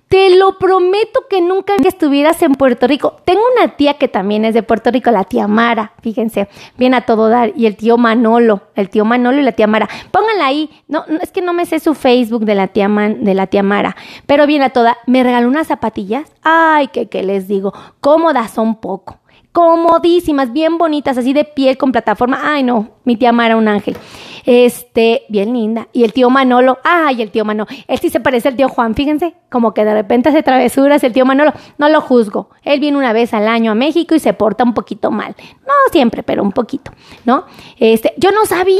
Te 0.08 0.38
lo 0.38 0.58
prometo 0.58 1.26
que 1.30 1.42
nunca 1.42 1.74
estuvieras 1.84 2.42
en 2.42 2.54
Puerto 2.54 2.88
Rico. 2.88 3.18
Tengo 3.26 3.42
una 3.58 3.76
tía 3.76 3.96
que 3.96 4.08
también 4.08 4.46
es 4.46 4.54
de 4.54 4.64
Puerto 4.64 4.90
Rico, 4.90 5.12
la 5.12 5.26
tía 5.26 5.48
Mara, 5.48 5.92
fíjense, 6.02 6.48
viene 6.78 6.96
a 6.96 7.02
todo 7.02 7.28
dar. 7.28 7.52
Y 7.58 7.66
el 7.66 7.76
tío 7.76 7.98
Manolo, 7.98 8.62
el 8.76 8.90
tío 8.90 9.04
Manolo 9.04 9.40
y 9.40 9.44
la 9.44 9.52
tía 9.52 9.68
Mara. 9.68 9.90
Pónganla 10.12 10.46
ahí. 10.46 10.70
No, 10.88 11.04
es 11.22 11.32
que 11.32 11.42
no 11.42 11.52
me 11.52 11.66
sé 11.66 11.80
su 11.80 11.94
Facebook 11.94 12.46
de 12.46 12.56
la 12.56 12.68
tía, 12.68 12.88
de 12.88 13.34
la 13.34 13.48
tía 13.48 13.64
Mara, 13.64 13.98
pero 14.26 14.48
viene 14.48 14.66
a 14.66 14.70
toda. 14.70 14.98
Me 15.08 15.24
regaló 15.24 15.50
unas 15.50 15.68
zapatillas. 15.68 16.32
Ay, 16.42 16.88
que, 16.88 17.10
que 17.10 17.24
les 17.24 17.50
digo, 17.50 17.74
cómodas 18.00 18.52
son 18.52 18.80
poco 18.80 19.20
comodísimas, 19.58 20.54
bien 20.54 20.78
bonitas, 20.78 21.18
así 21.18 21.34
de 21.34 21.44
piel 21.44 21.80
con 21.80 21.92
plataforma. 21.92 22.40
Ay, 22.44 22.62
no, 22.62 22.90
mi 23.06 23.16
tía 23.16 23.32
Mara, 23.32 23.56
un 23.56 23.68
ángel. 23.68 23.98
Este, 24.46 25.24
bien 25.30 25.52
linda. 25.52 25.88
Y 25.94 26.04
el 26.04 26.14
tío 26.14 26.30
Manolo, 26.30 26.78
ay, 26.84 27.24
el 27.24 27.32
tío 27.32 27.44
Manolo, 27.44 27.68
él 27.88 27.98
sí 27.98 28.12
se 28.12 28.20
parece 28.20 28.50
al 28.50 28.56
tío 28.56 28.70
Juan, 28.70 28.94
fíjense, 28.94 29.34
como 29.50 29.74
que 29.74 29.84
de 29.84 29.96
repente 29.96 30.30
hace 30.30 30.44
travesuras 30.44 31.04
el 31.04 31.12
tío 31.12 31.26
Manolo. 31.26 31.54
No 31.80 31.90
lo 31.90 32.02
juzgo. 32.02 32.52
Él 32.62 32.80
viene 32.80 33.00
una 33.00 33.14
vez 33.14 33.34
al 33.34 33.48
año 33.48 33.72
a 33.72 33.76
México 33.76 34.14
y 34.14 34.20
se 34.20 34.32
porta 34.32 34.64
un 34.64 34.76
poquito 34.76 35.10
mal. 35.10 35.36
No 35.66 35.74
siempre, 35.92 36.22
pero 36.22 36.44
un 36.44 36.52
poquito, 36.52 36.92
¿no? 37.26 37.46
Este, 37.80 38.14
yo 38.18 38.30
no 38.30 38.46
sabía. 38.46 38.78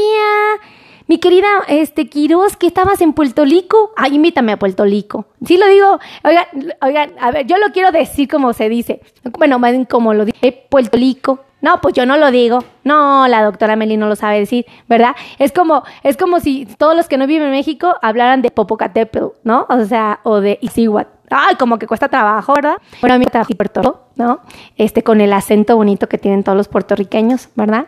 Mi 1.08 1.16
querida 1.16 1.48
este, 1.68 2.06
Quiroz, 2.06 2.58
que 2.58 2.66
estabas 2.66 3.00
en 3.00 3.14
Puerto 3.14 3.46
Rico. 3.46 3.92
Ay, 3.96 4.16
invítame 4.16 4.52
a 4.52 4.58
Puerto 4.58 4.84
Rico. 4.84 5.24
Sí 5.42 5.56
lo 5.56 5.66
digo. 5.66 5.98
Oigan, 6.22 6.44
oigan, 6.82 7.12
a 7.18 7.30
ver, 7.30 7.46
yo 7.46 7.56
lo 7.56 7.72
quiero 7.72 7.90
decir 7.90 8.28
como 8.28 8.52
se 8.52 8.68
dice. 8.68 9.00
Bueno, 9.38 9.58
más 9.58 9.74
como 9.88 10.12
lo 10.12 10.26
dice. 10.26 10.66
Puerto 10.68 10.98
Rico. 10.98 11.40
No, 11.62 11.80
pues 11.80 11.94
yo 11.94 12.04
no 12.04 12.18
lo 12.18 12.30
digo. 12.30 12.62
No, 12.84 13.26
la 13.26 13.42
doctora 13.42 13.74
Meli 13.74 13.96
no 13.96 14.06
lo 14.06 14.16
sabe 14.16 14.40
decir, 14.40 14.66
¿verdad? 14.86 15.16
Es 15.38 15.50
como, 15.50 15.82
es 16.02 16.18
como 16.18 16.40
si 16.40 16.66
todos 16.76 16.94
los 16.94 17.08
que 17.08 17.16
no 17.16 17.26
viven 17.26 17.48
en 17.48 17.52
México 17.52 17.94
hablaran 18.02 18.42
de 18.42 18.50
Popocatépetl, 18.50 19.28
¿no? 19.44 19.66
O 19.70 19.84
sea, 19.86 20.20
o 20.24 20.40
de 20.40 20.58
Isihuat. 20.60 21.08
Ay, 21.30 21.56
como 21.56 21.78
que 21.78 21.86
cuesta 21.86 22.08
trabajo, 22.08 22.54
¿verdad? 22.54 22.76
Bueno, 23.00 23.14
a 23.14 23.18
mí 23.18 23.24
me 23.24 23.30
trabajo 23.30 23.52
Puerto 23.54 23.82
Rico, 23.82 24.00
¿no? 24.16 24.40
Este, 24.76 25.02
con 25.02 25.20
el 25.20 25.32
acento 25.32 25.76
bonito 25.76 26.08
que 26.08 26.18
tienen 26.18 26.44
todos 26.44 26.56
los 26.56 26.68
puertorriqueños, 26.68 27.48
¿verdad? 27.54 27.86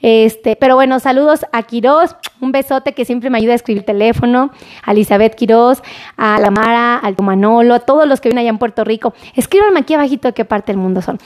Este, 0.00 0.56
pero 0.56 0.74
bueno, 0.74 1.00
saludos 1.00 1.46
a 1.52 1.62
Quiroz, 1.62 2.16
un 2.40 2.52
besote 2.52 2.92
que 2.92 3.04
siempre 3.04 3.30
me 3.30 3.38
ayuda 3.38 3.52
a 3.52 3.56
escribir 3.56 3.84
teléfono, 3.84 4.50
a 4.84 4.92
Elizabeth 4.92 5.34
Quiroz, 5.34 5.82
a 6.16 6.38
la 6.40 6.50
Mara, 6.50 6.96
al 6.96 7.16
Manolo, 7.20 7.74
a 7.74 7.80
todos 7.80 8.06
los 8.06 8.20
que 8.20 8.28
vienen 8.28 8.42
allá 8.42 8.50
en 8.50 8.58
Puerto 8.58 8.84
Rico. 8.84 9.14
Escríbanme 9.34 9.80
aquí 9.80 9.94
abajito 9.94 10.28
de 10.28 10.34
qué 10.34 10.44
parte 10.44 10.72
del 10.72 10.80
mundo 10.80 11.02
son. 11.02 11.18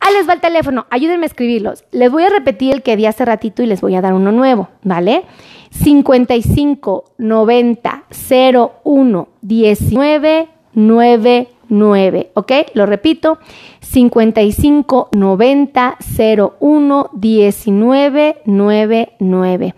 Ah, 0.00 0.10
les 0.12 0.26
va 0.26 0.32
el 0.32 0.40
teléfono, 0.40 0.86
ayúdenme 0.90 1.24
a 1.24 1.26
escribirlos. 1.26 1.84
Les 1.90 2.10
voy 2.10 2.22
a 2.24 2.30
repetir 2.30 2.72
el 2.72 2.82
que 2.82 2.96
di 2.96 3.04
hace 3.04 3.24
ratito 3.26 3.62
y 3.62 3.66
les 3.66 3.82
voy 3.82 3.94
a 3.96 4.00
dar 4.00 4.14
uno 4.14 4.32
nuevo, 4.32 4.68
¿vale? 4.82 5.24
55 5.70 7.04
90 7.18 8.04
01 8.84 9.28
19 9.42 10.48
99, 10.72 12.30
¿ok? 12.34 12.52
Lo 12.74 12.86
repito, 12.86 13.38
55 13.80 15.08
90 15.12 15.98
01 16.60 17.10
19 17.12 18.36
99. 18.44 19.74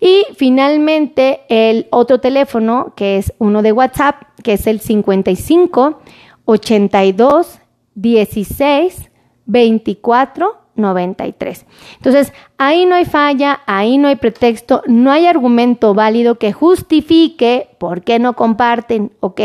Y 0.00 0.24
finalmente 0.36 1.40
el 1.48 1.86
otro 1.90 2.20
teléfono, 2.20 2.92
que 2.96 3.16
es 3.16 3.32
uno 3.38 3.62
de 3.62 3.72
WhatsApp, 3.72 4.22
que 4.42 4.54
es 4.54 4.66
el 4.66 4.80
55 4.80 6.00
82 6.44 7.60
16 7.94 9.10
24 9.46 10.66
93. 10.76 11.66
Entonces, 11.96 12.32
ahí 12.58 12.84
no 12.86 12.94
hay 12.94 13.04
falla, 13.06 13.60
ahí 13.66 13.98
no 13.98 14.08
hay 14.08 14.16
pretexto, 14.16 14.82
no 14.86 15.10
hay 15.10 15.26
argumento 15.26 15.94
válido 15.94 16.38
que 16.38 16.52
justifique 16.52 17.70
por 17.78 18.02
qué 18.02 18.18
no 18.18 18.34
comparten, 18.34 19.12
¿ok? 19.20 19.40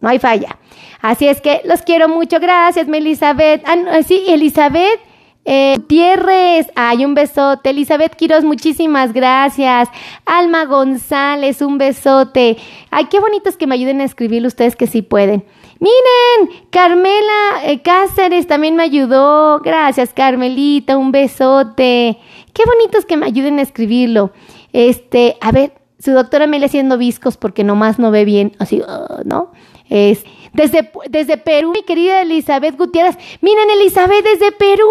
No 0.00 0.08
hay 0.08 0.18
falla. 0.18 0.58
Así 1.00 1.28
es 1.28 1.40
que 1.40 1.62
los 1.64 1.82
quiero 1.82 2.08
mucho. 2.08 2.38
Gracias, 2.40 2.88
Elizabeth. 2.88 3.62
Ah, 3.66 4.02
sí, 4.06 4.24
Elizabeth. 4.28 5.00
Eh, 5.48 5.74
Gutiérrez, 5.76 6.66
ay, 6.74 7.04
un 7.04 7.14
besote. 7.14 7.70
Elizabeth 7.70 8.16
Quiroz, 8.16 8.42
muchísimas 8.42 9.12
gracias. 9.12 9.88
Alma 10.24 10.64
González, 10.64 11.62
un 11.62 11.78
besote. 11.78 12.56
Ay, 12.90 13.04
qué 13.04 13.20
bonito 13.20 13.48
es 13.48 13.56
que 13.56 13.68
me 13.68 13.76
ayuden 13.76 14.00
a 14.00 14.04
escribir 14.04 14.44
ustedes 14.44 14.74
que 14.74 14.88
sí 14.88 15.02
pueden. 15.02 15.44
Miren, 15.78 16.64
Carmela 16.70 17.62
eh, 17.64 17.80
Cáceres 17.82 18.48
también 18.48 18.74
me 18.74 18.82
ayudó. 18.82 19.60
Gracias, 19.60 20.12
Carmelita, 20.12 20.96
un 20.96 21.12
besote. 21.12 22.18
Qué 22.52 22.62
bonito 22.64 22.98
es 22.98 23.04
que 23.04 23.16
me 23.16 23.26
ayuden 23.26 23.60
a 23.60 23.62
escribirlo. 23.62 24.32
Este, 24.72 25.36
a 25.40 25.52
ver, 25.52 25.74
su 26.00 26.10
doctora 26.10 26.48
me 26.48 26.58
le 26.58 26.66
haciendo 26.66 26.98
viscos 26.98 27.36
porque 27.36 27.62
nomás 27.62 27.98
no 28.00 28.10
ve 28.10 28.24
bien, 28.24 28.56
así, 28.58 28.80
uh, 28.80 29.22
¿no? 29.24 29.52
Es 29.88 30.24
desde, 30.52 30.90
desde 31.08 31.36
Perú, 31.36 31.72
mi 31.72 31.82
querida 31.82 32.22
Elizabeth 32.22 32.76
Gutiérrez. 32.76 33.16
Miren, 33.40 33.70
Elizabeth, 33.70 34.24
desde 34.24 34.52
Perú. 34.52 34.88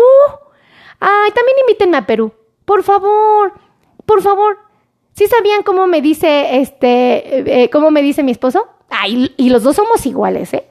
Ay, 0.99 1.31
también 1.31 1.57
invítenme 1.67 1.97
a 1.97 2.05
Perú. 2.05 2.31
Por 2.65 2.83
favor, 2.83 3.53
por 4.05 4.21
favor. 4.21 4.57
¿Sí 5.13 5.27
sabían 5.27 5.63
cómo 5.63 5.87
me 5.87 6.01
dice 6.01 6.59
este, 6.59 7.39
eh, 7.39 7.63
eh, 7.63 7.69
cómo 7.69 7.89
me 7.89 8.01
dice 8.01 8.21
mi 8.21 8.31
esposo? 8.31 8.67
Ay, 8.89 9.33
y 9.37 9.49
los 9.49 9.63
dos 9.63 9.77
somos 9.77 10.05
iguales, 10.05 10.53
¿eh? 10.53 10.65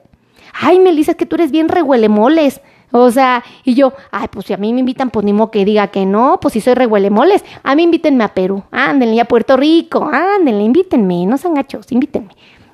Ay, 0.53 0.79
Melissa, 0.79 1.11
es 1.11 1.17
que 1.17 1.25
tú 1.25 1.35
eres 1.35 1.51
bien 1.51 1.67
rehuelemoles. 1.67 2.61
O 2.91 3.11
sea, 3.11 3.43
y 3.63 3.73
yo, 3.73 3.93
ay, 4.11 4.27
pues 4.31 4.45
si 4.45 4.53
a 4.53 4.57
mí 4.57 4.71
me 4.71 4.79
invitan, 4.79 5.09
pues 5.09 5.25
ni 5.25 5.33
modo 5.33 5.51
que 5.51 5.65
diga 5.65 5.87
que 5.87 6.05
no, 6.05 6.39
pues 6.41 6.53
si 6.53 6.61
soy 6.61 6.75
rehuelemoles. 6.75 7.43
A 7.63 7.75
mí 7.75 7.83
invítenme 7.83 8.23
a 8.23 8.33
Perú, 8.33 8.63
ándenle 8.71 9.19
a 9.19 9.25
Puerto 9.25 9.57
Rico, 9.57 10.09
ándenle, 10.11 10.63
invítenme, 10.63 11.25
no 11.25 11.37
sean 11.37 11.55
gachos, 11.55 11.91
invítenme. 11.91 12.29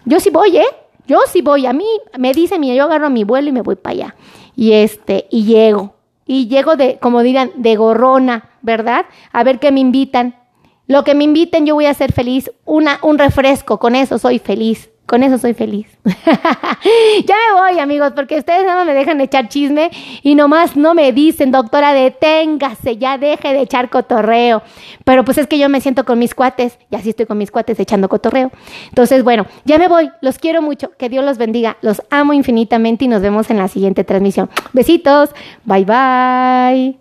Yo 0.05 0.19
sí 0.19 0.29
voy, 0.29 0.57
¿eh? 0.57 0.65
Yo 1.12 1.19
sí 1.28 1.41
voy, 1.41 1.65
a 1.65 1.74
mí 1.74 1.86
me 2.17 2.32
dice, 2.32 2.58
mira, 2.58 2.74
yo 2.74 2.86
agarro 2.86 3.10
mi 3.10 3.26
vuelo 3.26 3.50
y 3.50 3.52
me 3.52 3.62
voy 3.62 3.76
para 3.76 3.91
allá. 3.91 4.15
Y 4.56 4.71
este, 4.71 5.28
y 5.30 5.43
llego. 5.43 5.95
Y 6.26 6.47
llego 6.47 6.78
de, 6.78 7.00
como 7.00 7.21
digan, 7.21 7.52
de 7.58 7.76
gorrona, 7.76 8.52
¿verdad? 8.62 9.08
A 9.34 9.43
ver 9.43 9.60
qué 9.60 9.74
me 9.74 9.82
invitan. 9.82 10.38
Lo 10.88 11.04
que 11.04 11.13
me 11.13 11.26
inviten, 11.26 11.65
yo 11.65 11.76
voy 11.76 11.88
a 11.88 11.93
ser 11.93 12.13
feliz. 12.13 12.50
Una, 12.63 12.97
un 13.02 13.17
refresco, 13.17 13.78
con 13.78 13.93
eso 13.93 14.19
soy 14.19 14.39
feliz. 14.39 14.89
Con 15.05 15.23
eso 15.23 15.37
soy 15.37 15.53
feliz. 15.53 15.87
ya 16.05 17.35
me 17.35 17.59
voy, 17.59 17.79
amigos, 17.79 18.13
porque 18.15 18.37
ustedes 18.37 18.65
no 18.65 18.85
me 18.85 18.93
dejan 18.93 19.19
echar 19.19 19.49
chisme 19.49 19.91
y 20.23 20.35
nomás 20.35 20.77
no 20.77 20.93
me 20.93 21.11
dicen, 21.11 21.51
doctora, 21.51 21.93
deténgase, 21.93 22.97
ya 22.97 23.17
deje 23.17 23.53
de 23.53 23.61
echar 23.61 23.89
cotorreo. 23.89 24.61
Pero 25.03 25.25
pues 25.25 25.37
es 25.37 25.47
que 25.47 25.59
yo 25.59 25.67
me 25.67 25.81
siento 25.81 26.05
con 26.05 26.17
mis 26.17 26.33
cuates 26.33 26.77
y 26.89 26.95
así 26.95 27.09
estoy 27.09 27.25
con 27.25 27.37
mis 27.37 27.51
cuates 27.51 27.79
echando 27.79 28.07
cotorreo. 28.07 28.51
Entonces, 28.87 29.23
bueno, 29.23 29.47
ya 29.65 29.77
me 29.77 29.87
voy. 29.87 30.09
Los 30.21 30.37
quiero 30.37 30.61
mucho. 30.61 30.91
Que 30.97 31.09
Dios 31.09 31.25
los 31.25 31.37
bendiga. 31.37 31.77
Los 31.81 32.01
amo 32.09 32.33
infinitamente 32.33 33.05
y 33.05 33.07
nos 33.07 33.21
vemos 33.21 33.49
en 33.49 33.57
la 33.57 33.67
siguiente 33.67 34.03
transmisión. 34.03 34.49
Besitos. 34.73 35.31
Bye 35.65 35.85
bye. 35.85 37.00